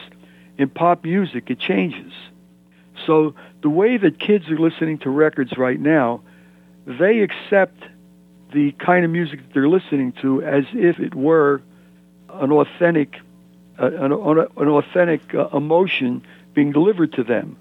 in 0.58 0.68
pop 0.68 1.04
music, 1.04 1.50
it 1.50 1.58
changes. 1.58 2.12
So 3.06 3.34
the 3.62 3.70
way 3.70 3.96
that 3.96 4.18
kids 4.18 4.48
are 4.50 4.58
listening 4.58 4.98
to 4.98 5.10
records 5.10 5.56
right 5.56 5.80
now, 5.80 6.20
they 6.88 7.20
accept 7.20 7.82
the 8.52 8.72
kind 8.72 9.04
of 9.04 9.10
music 9.10 9.40
that 9.40 9.52
they're 9.52 9.68
listening 9.68 10.12
to 10.22 10.42
as 10.42 10.64
if 10.72 10.98
it 10.98 11.14
were 11.14 11.60
an 12.30 12.50
authentic, 12.50 13.16
uh, 13.78 13.86
an, 13.86 14.12
an, 14.12 14.68
authentic 14.68 15.34
uh, 15.34 15.48
emotion 15.54 16.26
being 16.54 16.72
delivered 16.72 17.12
to 17.12 17.24
them. 17.24 17.56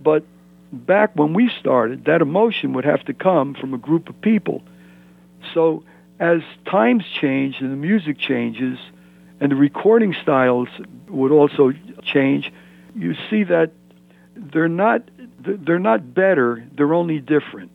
But 0.00 0.24
back 0.72 1.10
when 1.14 1.34
we 1.34 1.50
started, 1.58 2.04
that 2.04 2.22
emotion 2.22 2.72
would 2.74 2.84
have 2.84 3.04
to 3.06 3.12
come 3.12 3.54
from 3.54 3.74
a 3.74 3.78
group 3.78 4.08
of 4.08 4.20
people. 4.20 4.62
So 5.54 5.82
as 6.20 6.42
times 6.64 7.04
change 7.20 7.56
and 7.60 7.72
the 7.72 7.76
music 7.76 8.16
changes, 8.18 8.78
and 9.40 9.50
the 9.50 9.56
recording 9.56 10.14
styles 10.22 10.68
would 11.08 11.32
also 11.32 11.72
change, 12.04 12.52
you 12.94 13.16
see 13.28 13.42
that 13.42 13.72
they're 14.36 14.68
not 14.68 15.02
they're 15.40 15.80
not 15.80 16.14
better; 16.14 16.64
they're 16.76 16.94
only 16.94 17.18
different. 17.18 17.71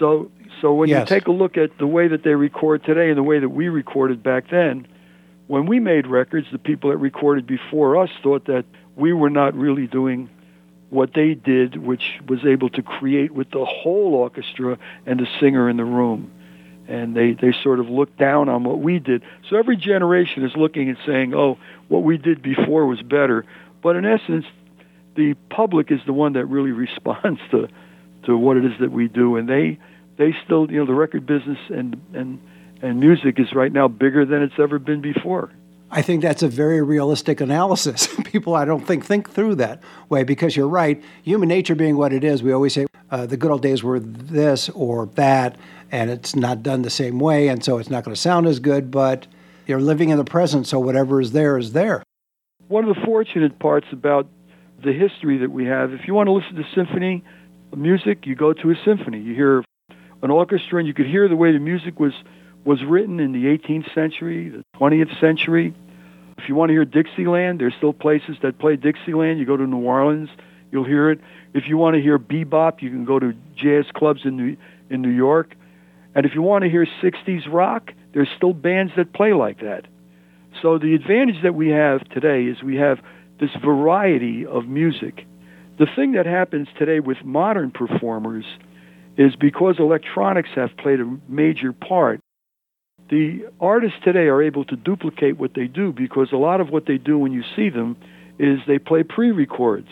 So 0.00 0.32
so 0.60 0.74
when 0.74 0.88
yes. 0.88 1.08
you 1.08 1.16
take 1.16 1.28
a 1.28 1.32
look 1.32 1.56
at 1.56 1.78
the 1.78 1.86
way 1.86 2.08
that 2.08 2.24
they 2.24 2.34
record 2.34 2.82
today 2.84 3.08
and 3.10 3.16
the 3.16 3.22
way 3.22 3.38
that 3.38 3.50
we 3.50 3.68
recorded 3.68 4.22
back 4.22 4.50
then, 4.50 4.86
when 5.46 5.66
we 5.66 5.78
made 5.80 6.06
records, 6.06 6.48
the 6.50 6.58
people 6.58 6.90
that 6.90 6.96
recorded 6.96 7.46
before 7.46 7.96
us 7.96 8.10
thought 8.22 8.46
that 8.46 8.64
we 8.96 9.12
were 9.12 9.30
not 9.30 9.54
really 9.54 9.86
doing 9.86 10.28
what 10.90 11.14
they 11.14 11.34
did, 11.34 11.76
which 11.76 12.20
was 12.28 12.44
able 12.44 12.68
to 12.70 12.82
create 12.82 13.32
with 13.32 13.50
the 13.50 13.64
whole 13.64 14.14
orchestra 14.14 14.76
and 15.06 15.20
the 15.20 15.26
singer 15.38 15.68
in 15.68 15.76
the 15.76 15.84
room. 15.84 16.30
And 16.88 17.16
they, 17.16 17.32
they 17.32 17.52
sort 17.62 17.78
of 17.78 17.88
looked 17.88 18.18
down 18.18 18.48
on 18.48 18.64
what 18.64 18.80
we 18.80 18.98
did. 18.98 19.22
So 19.48 19.56
every 19.56 19.76
generation 19.76 20.44
is 20.44 20.56
looking 20.56 20.88
and 20.88 20.98
saying, 21.06 21.34
oh, 21.34 21.58
what 21.88 22.02
we 22.02 22.18
did 22.18 22.42
before 22.42 22.86
was 22.86 23.00
better. 23.02 23.44
But 23.82 23.94
in 23.94 24.04
essence, 24.04 24.44
the 25.14 25.34
public 25.48 25.92
is 25.92 26.00
the 26.04 26.12
one 26.12 26.32
that 26.32 26.46
really 26.46 26.72
responds 26.86 27.40
to, 27.52 27.68
to 28.24 28.36
what 28.36 28.56
it 28.56 28.64
is 28.64 28.72
that 28.80 28.92
we 28.92 29.08
do. 29.08 29.36
And 29.36 29.48
they, 29.48 29.78
they 30.16 30.34
still, 30.44 30.70
you 30.70 30.78
know, 30.78 30.86
the 30.86 30.94
record 30.94 31.26
business 31.26 31.58
and 31.68 32.00
and 32.14 32.40
and 32.82 32.98
music 32.98 33.38
is 33.38 33.52
right 33.54 33.72
now 33.72 33.88
bigger 33.88 34.24
than 34.24 34.42
it's 34.42 34.58
ever 34.58 34.78
been 34.78 35.00
before. 35.00 35.50
I 35.90 36.02
think 36.02 36.22
that's 36.22 36.42
a 36.42 36.48
very 36.48 36.80
realistic 36.82 37.40
analysis. 37.40 38.08
People, 38.24 38.54
I 38.54 38.64
don't 38.64 38.86
think, 38.86 39.04
think 39.04 39.28
through 39.30 39.56
that 39.56 39.82
way 40.08 40.22
because 40.22 40.56
you're 40.56 40.68
right. 40.68 41.02
Human 41.24 41.48
nature 41.48 41.74
being 41.74 41.96
what 41.96 42.12
it 42.12 42.22
is, 42.22 42.42
we 42.42 42.52
always 42.52 42.74
say 42.74 42.86
uh, 43.10 43.26
the 43.26 43.36
good 43.36 43.50
old 43.50 43.62
days 43.62 43.82
were 43.82 43.98
this 43.98 44.68
or 44.70 45.06
that, 45.16 45.56
and 45.90 46.10
it's 46.10 46.36
not 46.36 46.62
done 46.62 46.82
the 46.82 46.90
same 46.90 47.18
way, 47.18 47.48
and 47.48 47.64
so 47.64 47.78
it's 47.78 47.90
not 47.90 48.04
going 48.04 48.14
to 48.14 48.20
sound 48.20 48.46
as 48.46 48.60
good, 48.60 48.90
but 48.92 49.26
you're 49.66 49.80
living 49.80 50.10
in 50.10 50.16
the 50.16 50.24
present, 50.24 50.68
so 50.68 50.78
whatever 50.78 51.20
is 51.20 51.32
there 51.32 51.58
is 51.58 51.72
there. 51.72 52.04
One 52.68 52.88
of 52.88 52.94
the 52.94 53.00
fortunate 53.04 53.58
parts 53.58 53.88
about 53.90 54.28
the 54.84 54.92
history 54.92 55.38
that 55.38 55.50
we 55.50 55.64
have, 55.64 55.92
if 55.92 56.06
you 56.06 56.14
want 56.14 56.28
to 56.28 56.32
listen 56.32 56.54
to 56.54 56.64
symphony 56.72 57.24
music, 57.76 58.26
you 58.26 58.34
go 58.34 58.52
to 58.52 58.70
a 58.70 58.74
symphony. 58.84 59.20
You 59.20 59.34
hear 59.34 59.64
an 60.22 60.30
orchestra, 60.30 60.78
and 60.78 60.86
you 60.86 60.94
could 60.94 61.06
hear 61.06 61.28
the 61.28 61.36
way 61.36 61.52
the 61.52 61.58
music 61.58 61.98
was 61.98 62.12
was 62.64 62.82
written 62.84 63.20
in 63.20 63.32
the 63.32 63.44
18th 63.46 63.94
century, 63.94 64.50
the 64.50 64.62
20th 64.78 65.18
century. 65.18 65.74
If 66.36 66.48
you 66.48 66.54
want 66.54 66.68
to 66.68 66.74
hear 66.74 66.84
Dixieland, 66.84 67.60
there's 67.60 67.74
still 67.74 67.92
places 67.92 68.36
that 68.42 68.58
play 68.58 68.76
Dixieland. 68.76 69.38
You 69.38 69.46
go 69.46 69.56
to 69.56 69.66
New 69.66 69.80
Orleans, 69.80 70.28
you'll 70.70 70.84
hear 70.84 71.10
it. 71.10 71.20
If 71.54 71.64
you 71.68 71.76
want 71.76 71.96
to 71.96 72.02
hear 72.02 72.18
bebop, 72.18 72.82
you 72.82 72.90
can 72.90 73.04
go 73.04 73.18
to 73.18 73.32
jazz 73.56 73.86
clubs 73.94 74.22
in 74.24 74.36
New, 74.36 74.56
in 74.90 75.02
New 75.02 75.10
York. 75.10 75.54
And 76.14 76.26
if 76.26 76.34
you 76.34 76.42
want 76.42 76.64
to 76.64 76.70
hear 76.70 76.86
60s 77.02 77.50
rock, 77.50 77.92
there's 78.12 78.28
still 78.36 78.52
bands 78.52 78.92
that 78.96 79.12
play 79.12 79.32
like 79.32 79.60
that. 79.60 79.86
So 80.60 80.78
the 80.78 80.94
advantage 80.94 81.42
that 81.42 81.54
we 81.54 81.68
have 81.68 82.06
today 82.08 82.44
is 82.44 82.62
we 82.62 82.76
have 82.76 82.98
this 83.38 83.50
variety 83.64 84.44
of 84.44 84.66
music. 84.66 85.26
The 85.80 85.86
thing 85.96 86.12
that 86.12 86.26
happens 86.26 86.68
today 86.78 87.00
with 87.00 87.24
modern 87.24 87.70
performers 87.70 88.44
is 89.16 89.34
because 89.34 89.76
electronics 89.78 90.50
have 90.54 90.76
played 90.76 91.00
a 91.00 91.18
major 91.26 91.72
part, 91.72 92.20
the 93.08 93.46
artists 93.62 93.96
today 94.04 94.26
are 94.26 94.42
able 94.42 94.66
to 94.66 94.76
duplicate 94.76 95.38
what 95.38 95.54
they 95.54 95.68
do 95.68 95.90
because 95.90 96.32
a 96.32 96.36
lot 96.36 96.60
of 96.60 96.68
what 96.68 96.84
they 96.84 96.98
do 96.98 97.16
when 97.18 97.32
you 97.32 97.42
see 97.56 97.70
them 97.70 97.96
is 98.38 98.58
they 98.66 98.78
play 98.78 99.02
pre-records. 99.04 99.88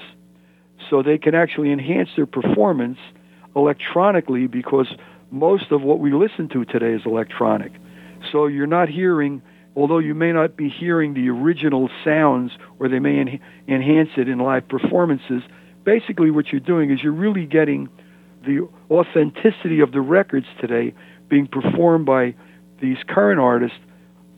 So 0.90 1.02
they 1.02 1.16
can 1.16 1.34
actually 1.34 1.72
enhance 1.72 2.10
their 2.16 2.26
performance 2.26 2.98
electronically 3.56 4.46
because 4.46 4.88
most 5.30 5.72
of 5.72 5.80
what 5.80 6.00
we 6.00 6.12
listen 6.12 6.50
to 6.50 6.66
today 6.66 6.92
is 6.92 7.06
electronic. 7.06 7.72
So 8.30 8.46
you're 8.46 8.66
not 8.66 8.90
hearing, 8.90 9.40
although 9.74 10.00
you 10.00 10.14
may 10.14 10.32
not 10.32 10.54
be 10.54 10.68
hearing 10.68 11.14
the 11.14 11.30
original 11.30 11.88
sounds 12.04 12.52
or 12.78 12.90
they 12.90 12.98
may 12.98 13.18
en- 13.20 13.40
enhance 13.66 14.10
it 14.18 14.28
in 14.28 14.38
live 14.38 14.68
performances, 14.68 15.42
basically 15.88 16.30
what 16.30 16.48
you're 16.52 16.60
doing 16.60 16.90
is 16.90 17.02
you're 17.02 17.10
really 17.10 17.46
getting 17.46 17.88
the 18.44 18.68
authenticity 18.90 19.80
of 19.80 19.90
the 19.90 20.02
records 20.02 20.44
today 20.60 20.92
being 21.30 21.46
performed 21.46 22.04
by 22.04 22.34
these 22.78 22.98
current 23.08 23.40
artists 23.40 23.78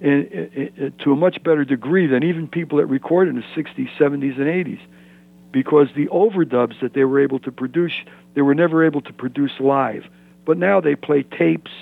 in, 0.00 0.28
in, 0.28 0.70
in, 0.76 0.94
to 1.02 1.10
a 1.10 1.16
much 1.16 1.42
better 1.42 1.64
degree 1.64 2.06
than 2.06 2.22
even 2.22 2.46
people 2.46 2.78
that 2.78 2.86
recorded 2.86 3.34
in 3.34 3.40
the 3.40 3.62
60s, 3.62 3.88
70s, 3.98 4.38
and 4.38 4.46
80s. 4.46 4.78
Because 5.50 5.88
the 5.96 6.06
overdubs 6.06 6.80
that 6.80 6.94
they 6.94 7.02
were 7.02 7.20
able 7.20 7.40
to 7.40 7.50
produce, 7.50 7.94
they 8.34 8.42
were 8.42 8.54
never 8.54 8.86
able 8.86 9.00
to 9.00 9.12
produce 9.12 9.50
live. 9.58 10.04
But 10.46 10.56
now 10.56 10.80
they 10.80 10.94
play 10.94 11.24
tapes, 11.24 11.72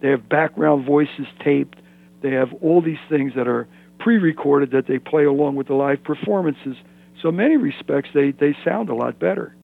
they 0.00 0.10
have 0.10 0.28
background 0.28 0.86
voices 0.86 1.26
taped, 1.44 1.80
they 2.22 2.30
have 2.30 2.52
all 2.62 2.80
these 2.80 3.02
things 3.08 3.32
that 3.34 3.48
are 3.48 3.66
pre 3.98 4.18
recorded 4.18 4.70
that 4.70 4.86
they 4.86 5.00
play 5.00 5.24
along 5.24 5.56
with 5.56 5.66
the 5.66 5.74
live 5.74 6.04
performances. 6.04 6.76
So, 7.22 7.30
in 7.30 7.36
many 7.36 7.56
respects, 7.56 8.10
they, 8.14 8.30
they 8.30 8.56
sound 8.64 8.88
a 8.88 8.94
lot 8.94 9.18
better. 9.18 9.56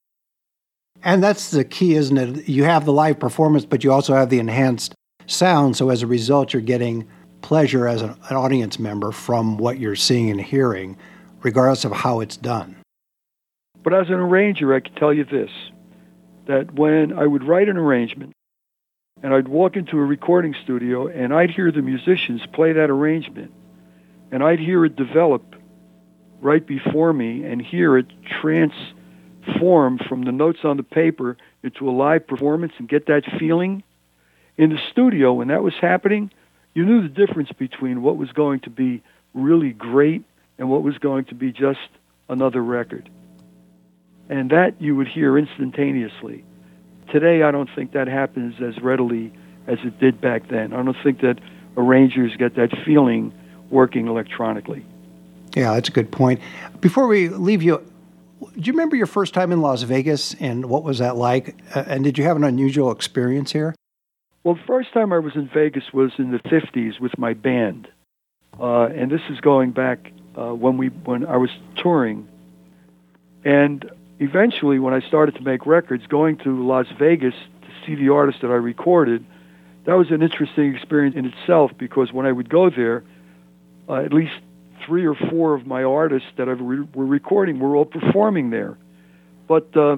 And 1.03 1.23
that's 1.23 1.51
the 1.51 1.63
key, 1.63 1.95
isn't 1.95 2.17
it? 2.17 2.49
You 2.49 2.63
have 2.63 2.85
the 2.85 2.93
live 2.93 3.19
performance, 3.19 3.65
but 3.65 3.83
you 3.83 3.91
also 3.91 4.15
have 4.15 4.29
the 4.29 4.39
enhanced 4.39 4.95
sound. 5.27 5.77
So 5.77 5.89
as 5.89 6.01
a 6.01 6.07
result, 6.07 6.53
you're 6.53 6.61
getting 6.61 7.07
pleasure 7.41 7.87
as 7.87 8.01
an, 8.01 8.15
an 8.29 8.35
audience 8.35 8.79
member 8.79 9.11
from 9.11 9.57
what 9.57 9.77
you're 9.77 9.95
seeing 9.95 10.31
and 10.31 10.41
hearing, 10.41 10.97
regardless 11.41 11.85
of 11.85 11.91
how 11.91 12.21
it's 12.21 12.37
done. 12.37 12.75
But 13.83 13.93
as 13.93 14.07
an 14.07 14.15
arranger, 14.15 14.73
I 14.73 14.79
can 14.79 14.95
tell 14.95 15.13
you 15.13 15.25
this 15.25 15.51
that 16.47 16.73
when 16.75 17.11
I 17.13 17.25
would 17.25 17.43
write 17.43 17.69
an 17.69 17.77
arrangement 17.77 18.31
and 19.23 19.33
I'd 19.33 19.47
walk 19.47 19.75
into 19.75 19.97
a 19.97 20.03
recording 20.03 20.55
studio 20.63 21.07
and 21.07 21.33
I'd 21.33 21.49
hear 21.49 21.71
the 21.71 21.81
musicians 21.81 22.41
play 22.53 22.73
that 22.73 22.91
arrangement 22.91 23.51
and 24.31 24.43
I'd 24.43 24.59
hear 24.59 24.85
it 24.85 24.95
develop 24.95 25.54
right 26.41 26.65
before 26.65 27.13
me 27.13 27.43
and 27.43 27.61
hear 27.61 27.97
it 27.97 28.07
transform 28.41 29.97
from 29.97 30.23
the 30.23 30.31
notes 30.31 30.59
on 30.63 30.77
the 30.77 30.83
paper 30.83 31.37
into 31.63 31.89
a 31.89 31.91
live 31.91 32.27
performance 32.27 32.73
and 32.77 32.87
get 32.87 33.07
that 33.07 33.23
feeling 33.39 33.83
in 34.57 34.69
the 34.69 34.79
studio 34.91 35.33
when 35.33 35.49
that 35.49 35.63
was 35.63 35.73
happening, 35.79 36.31
you 36.73 36.85
knew 36.85 37.01
the 37.01 37.09
difference 37.09 37.51
between 37.57 38.01
what 38.01 38.17
was 38.17 38.31
going 38.31 38.61
to 38.61 38.69
be 38.69 39.01
really 39.33 39.71
great 39.71 40.23
and 40.57 40.69
what 40.69 40.83
was 40.83 40.97
going 40.97 41.25
to 41.25 41.35
be 41.35 41.51
just 41.51 41.89
another 42.29 42.63
record. 42.63 43.09
And 44.29 44.49
that 44.51 44.81
you 44.81 44.95
would 44.95 45.07
hear 45.07 45.37
instantaneously. 45.37 46.43
Today, 47.11 47.43
I 47.43 47.51
don't 47.51 47.69
think 47.75 47.91
that 47.91 48.07
happens 48.07 48.55
as 48.61 48.81
readily 48.81 49.31
as 49.67 49.77
it 49.83 49.99
did 49.99 50.19
back 50.19 50.49
then. 50.49 50.73
I 50.73 50.81
don't 50.83 50.97
think 51.03 51.21
that 51.21 51.39
arrangers 51.77 52.35
get 52.37 52.55
that 52.55 52.69
feeling 52.85 53.33
working 53.69 54.07
electronically. 54.07 54.85
Yeah, 55.55 55.73
that's 55.73 55.89
a 55.89 55.91
good 55.91 56.11
point. 56.11 56.41
Before 56.81 57.07
we 57.07 57.29
leave 57.29 57.63
you, 57.63 57.81
do 58.41 58.61
you 58.61 58.73
remember 58.73 58.95
your 58.95 59.07
first 59.07 59.33
time 59.33 59.51
in 59.51 59.61
Las 59.61 59.83
Vegas 59.83 60.35
and 60.35 60.65
what 60.65 60.83
was 60.83 60.99
that 60.99 61.15
like? 61.15 61.55
Uh, 61.73 61.85
and 61.87 62.03
did 62.03 62.17
you 62.17 62.25
have 62.25 62.35
an 62.35 62.43
unusual 62.43 62.91
experience 62.91 63.51
here? 63.53 63.73
Well, 64.43 64.55
the 64.55 64.63
first 64.67 64.93
time 64.93 65.11
I 65.11 65.19
was 65.19 65.35
in 65.35 65.49
Vegas 65.51 65.85
was 65.93 66.11
in 66.19 66.31
the 66.31 66.39
50s 66.39 66.99
with 66.99 67.17
my 67.17 67.33
band. 67.33 67.87
Uh, 68.59 68.85
and 68.87 69.09
this 69.09 69.21
is 69.29 69.39
going 69.39 69.71
back 69.71 70.11
uh, 70.37 70.53
when 70.53 70.77
we 70.77 70.87
when 70.87 71.25
I 71.25 71.37
was 71.37 71.49
touring. 71.77 72.27
And 73.43 73.89
eventually, 74.19 74.79
when 74.79 74.93
I 74.93 75.01
started 75.01 75.35
to 75.35 75.41
make 75.41 75.65
records, 75.65 76.05
going 76.07 76.37
to 76.39 76.65
Las 76.65 76.87
Vegas 76.99 77.33
to 77.61 77.67
see 77.85 77.95
the 77.95 78.13
artists 78.13 78.41
that 78.41 78.51
I 78.51 78.55
recorded, 78.55 79.25
that 79.85 79.93
was 79.93 80.11
an 80.11 80.21
interesting 80.21 80.75
experience 80.75 81.15
in 81.15 81.25
itself 81.25 81.71
because 81.77 82.13
when 82.13 82.25
I 82.25 82.31
would 82.31 82.49
go 82.49 82.69
there, 82.69 83.03
uh, 83.89 83.95
at 83.95 84.13
least 84.13 84.33
three 84.85 85.05
or 85.05 85.15
four 85.15 85.53
of 85.53 85.65
my 85.65 85.83
artists 85.83 86.27
that 86.37 86.47
I 86.47 86.51
re- 86.51 86.87
were 86.93 87.05
recording 87.05 87.59
were 87.59 87.75
all 87.75 87.85
performing 87.85 88.49
there. 88.49 88.77
But 89.47 89.75
uh, 89.75 89.97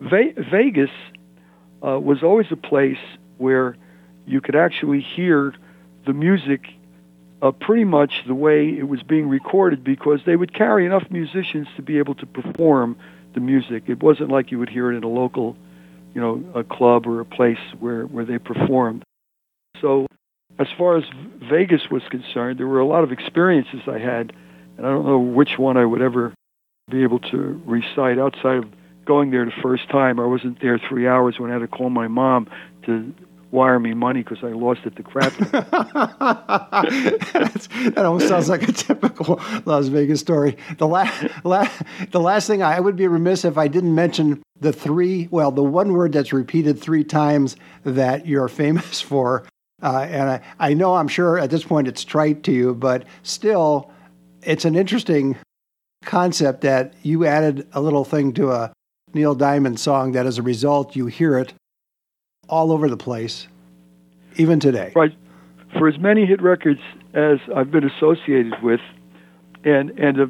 Ve- 0.00 0.34
Vegas 0.50 0.90
uh, 1.86 1.98
was 1.98 2.22
always 2.22 2.46
a 2.50 2.56
place 2.56 2.98
where 3.38 3.76
you 4.26 4.40
could 4.40 4.56
actually 4.56 5.00
hear 5.00 5.54
the 6.06 6.12
music 6.12 6.62
uh, 7.42 7.50
pretty 7.52 7.84
much 7.84 8.12
the 8.26 8.34
way 8.34 8.68
it 8.68 8.88
was 8.88 9.02
being 9.02 9.28
recorded 9.28 9.82
because 9.82 10.20
they 10.26 10.36
would 10.36 10.54
carry 10.54 10.84
enough 10.86 11.04
musicians 11.10 11.68
to 11.76 11.82
be 11.82 11.98
able 11.98 12.14
to 12.14 12.26
perform 12.26 12.96
the 13.34 13.40
music. 13.40 13.84
It 13.86 14.02
wasn't 14.02 14.30
like 14.30 14.50
you 14.50 14.58
would 14.58 14.68
hear 14.68 14.92
it 14.92 14.96
in 14.96 15.04
a 15.04 15.08
local, 15.08 15.56
you 16.14 16.20
know, 16.20 16.42
a 16.54 16.64
club 16.64 17.06
or 17.06 17.20
a 17.20 17.24
place 17.24 17.58
where, 17.78 18.04
where 18.04 18.24
they 18.24 18.38
performed. 18.38 19.04
So 19.80 20.06
as 20.58 20.66
far 20.76 20.98
as 20.98 21.04
Vegas 21.50 21.90
was 21.90 22.02
concerned, 22.10 22.58
there 22.58 22.66
were 22.66 22.80
a 22.80 22.86
lot 22.86 23.04
of 23.04 23.12
experiences 23.12 23.80
I 23.86 23.98
had, 23.98 24.32
and 24.78 24.86
I 24.86 24.90
don't 24.90 25.04
know 25.04 25.18
which 25.18 25.58
one 25.58 25.76
I 25.76 25.84
would 25.84 26.00
ever 26.00 26.32
be 26.88 27.02
able 27.02 27.18
to 27.18 27.60
recite 27.66 28.18
outside 28.18 28.58
of 28.58 28.70
going 29.04 29.30
there 29.30 29.44
the 29.44 29.52
first 29.62 29.88
time. 29.90 30.18
I 30.20 30.26
wasn't 30.26 30.60
there 30.60 30.78
three 30.78 31.06
hours 31.06 31.38
when 31.38 31.50
I 31.50 31.54
had 31.54 31.60
to 31.60 31.68
call 31.68 31.90
my 31.90 32.08
mom 32.08 32.48
to 32.86 33.12
wire 33.50 33.80
me 33.80 33.94
money 33.94 34.22
because 34.22 34.44
I 34.44 34.48
lost 34.48 34.82
at 34.84 34.94
the 34.94 35.02
crap. 35.02 35.32
that 37.92 38.04
almost 38.04 38.28
sounds 38.28 38.48
like 38.48 38.62
a 38.62 38.72
typical 38.72 39.40
Las 39.64 39.88
Vegas 39.88 40.20
story. 40.20 40.56
The 40.78 40.86
last, 40.86 41.44
la- 41.44 41.68
the 42.10 42.20
last 42.20 42.46
thing 42.46 42.62
I 42.62 42.78
would 42.78 42.96
be 42.96 43.08
remiss 43.08 43.44
if 43.44 43.58
I 43.58 43.68
didn't 43.68 43.94
mention 43.94 44.42
the 44.60 44.72
three, 44.72 45.28
well, 45.30 45.50
the 45.50 45.64
one 45.64 45.92
word 45.92 46.12
that's 46.12 46.32
repeated 46.32 46.80
three 46.80 47.04
times 47.04 47.56
that 47.84 48.26
you're 48.26 48.48
famous 48.48 49.00
for. 49.00 49.44
Uh, 49.82 50.06
and 50.10 50.30
I, 50.30 50.40
I 50.58 50.74
know 50.74 50.94
I'm 50.94 51.08
sure 51.08 51.38
at 51.38 51.50
this 51.50 51.64
point 51.64 51.88
it's 51.88 52.04
trite 52.04 52.42
to 52.44 52.52
you, 52.52 52.74
but 52.74 53.04
still, 53.22 53.90
it's 54.42 54.64
an 54.64 54.76
interesting 54.76 55.36
concept 56.04 56.62
that 56.62 56.94
you 57.02 57.24
added 57.24 57.66
a 57.72 57.80
little 57.80 58.04
thing 58.04 58.32
to 58.34 58.50
a 58.50 58.72
Neil 59.12 59.34
Diamond 59.34 59.80
song 59.80 60.12
that 60.12 60.26
as 60.26 60.38
a 60.38 60.42
result 60.42 60.96
you 60.96 61.06
hear 61.06 61.38
it 61.38 61.54
all 62.48 62.72
over 62.72 62.88
the 62.88 62.96
place, 62.96 63.46
even 64.36 64.60
today. 64.60 64.92
Right. 64.94 65.14
For 65.78 65.88
as 65.88 65.98
many 65.98 66.26
hit 66.26 66.42
records 66.42 66.80
as 67.14 67.38
I've 67.54 67.70
been 67.70 67.84
associated 67.84 68.54
with, 68.62 68.80
and 69.64 69.90
and 69.90 70.20
uh, 70.20 70.26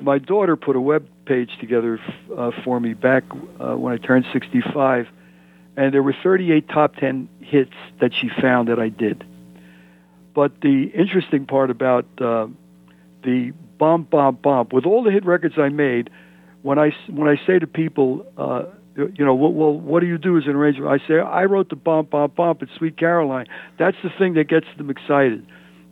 my 0.00 0.18
daughter 0.18 0.56
put 0.56 0.76
a 0.76 0.80
web 0.80 1.08
page 1.24 1.50
together 1.60 1.98
uh, 2.36 2.50
for 2.64 2.78
me 2.78 2.94
back 2.94 3.24
uh, 3.58 3.74
when 3.74 3.92
I 3.92 3.96
turned 3.96 4.26
65, 4.32 5.06
and 5.76 5.92
there 5.92 6.02
were 6.02 6.14
38 6.22 6.68
top 6.68 6.96
10 6.96 7.28
hits 7.40 7.72
that 8.00 8.12
she 8.14 8.28
found 8.40 8.68
that 8.68 8.78
I 8.78 8.88
did. 8.88 9.24
But 10.34 10.60
the 10.60 10.90
interesting 10.94 11.46
part 11.46 11.70
about 11.70 12.06
uh, 12.20 12.48
the 13.22 13.52
bomb, 13.78 14.04
bomb, 14.04 14.36
bomb, 14.36 14.68
with 14.72 14.86
all 14.86 15.02
the 15.02 15.10
hit 15.10 15.24
records 15.24 15.54
I 15.58 15.68
made, 15.68 16.10
when 16.62 16.78
I 16.78 16.90
when 17.08 17.28
I 17.28 17.36
say 17.46 17.58
to 17.58 17.66
people, 17.66 18.26
uh, 18.36 18.64
you 18.96 19.24
know, 19.24 19.34
well, 19.34 19.52
well, 19.52 19.78
what 19.78 20.00
do 20.00 20.06
you 20.06 20.18
do 20.18 20.36
as 20.36 20.44
an 20.46 20.56
arranger? 20.56 20.88
I 20.88 20.98
say, 21.06 21.20
I 21.20 21.44
wrote 21.44 21.68
the 21.68 21.76
bump, 21.76 22.10
bump, 22.10 22.34
bump 22.34 22.62
at 22.62 22.68
Sweet 22.76 22.96
Caroline. 22.96 23.46
That's 23.78 23.96
the 24.02 24.10
thing 24.18 24.34
that 24.34 24.48
gets 24.48 24.66
them 24.76 24.90
excited. 24.90 25.46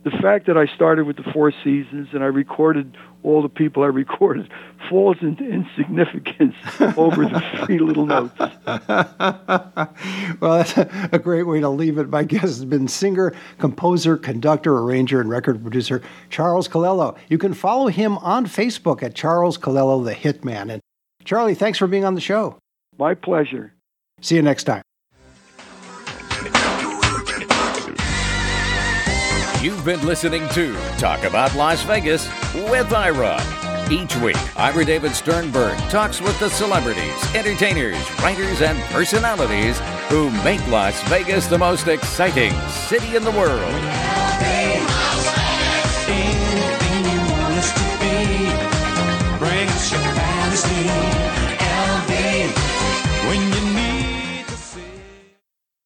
The 0.05 0.11
fact 0.21 0.45
that 0.45 0.55
I 0.55 0.67
started 0.67 1.07
with 1.07 1.17
the 1.17 1.23
Four 1.33 1.51
Seasons 1.63 2.09
and 2.13 2.23
I 2.23 2.27
recorded 2.27 2.95
all 3.23 3.41
the 3.41 3.49
people 3.49 3.81
I 3.81 3.87
recorded 3.87 4.51
falls 4.89 5.17
into 5.21 5.43
insignificance 5.43 6.53
over 6.95 7.25
the 7.25 7.41
three 7.65 7.79
little 7.79 8.05
notes. 8.05 8.37
well, 10.39 10.63
that's 10.63 10.77
a 11.11 11.17
great 11.17 11.47
way 11.47 11.59
to 11.59 11.69
leave 11.69 11.97
it. 11.97 12.09
My 12.09 12.23
guest 12.23 12.43
has 12.43 12.65
been 12.65 12.87
singer, 12.87 13.33
composer, 13.57 14.15
conductor, 14.15 14.77
arranger, 14.77 15.19
and 15.19 15.27
record 15.27 15.59
producer 15.63 16.03
Charles 16.29 16.67
Calello. 16.67 17.17
You 17.27 17.39
can 17.39 17.55
follow 17.55 17.87
him 17.87 18.19
on 18.19 18.45
Facebook 18.45 19.01
at 19.01 19.15
Charles 19.15 19.57
Calello 19.57 20.05
the 20.05 20.13
Hitman. 20.13 20.71
And 20.71 20.81
Charlie, 21.23 21.55
thanks 21.55 21.79
for 21.79 21.87
being 21.87 22.05
on 22.05 22.13
the 22.13 22.21
show. 22.21 22.59
My 22.99 23.15
pleasure. 23.15 23.73
See 24.21 24.35
you 24.35 24.43
next 24.43 24.65
time. 24.65 24.84
You've 29.65 29.83
been 29.83 30.05
listening 30.05 30.47
to 30.49 30.75
Talk 30.99 31.23
About 31.23 31.55
Las 31.55 31.81
Vegas 31.81 32.27
with 32.53 32.93
Ira. 32.93 33.41
Each 33.89 34.15
week, 34.17 34.37
Ira 34.55 34.85
David 34.85 35.15
Sternberg 35.15 35.75
talks 35.89 36.21
with 36.21 36.39
the 36.39 36.51
celebrities, 36.51 37.35
entertainers, 37.35 37.97
writers, 38.21 38.61
and 38.61 38.79
personalities 38.91 39.79
who 40.07 40.29
make 40.43 40.61
Las 40.67 41.01
Vegas 41.09 41.47
the 41.47 41.57
most 41.57 41.87
exciting 41.87 42.53
city 42.69 43.15
in 43.15 43.23
the 43.23 43.31
world. 43.31 44.24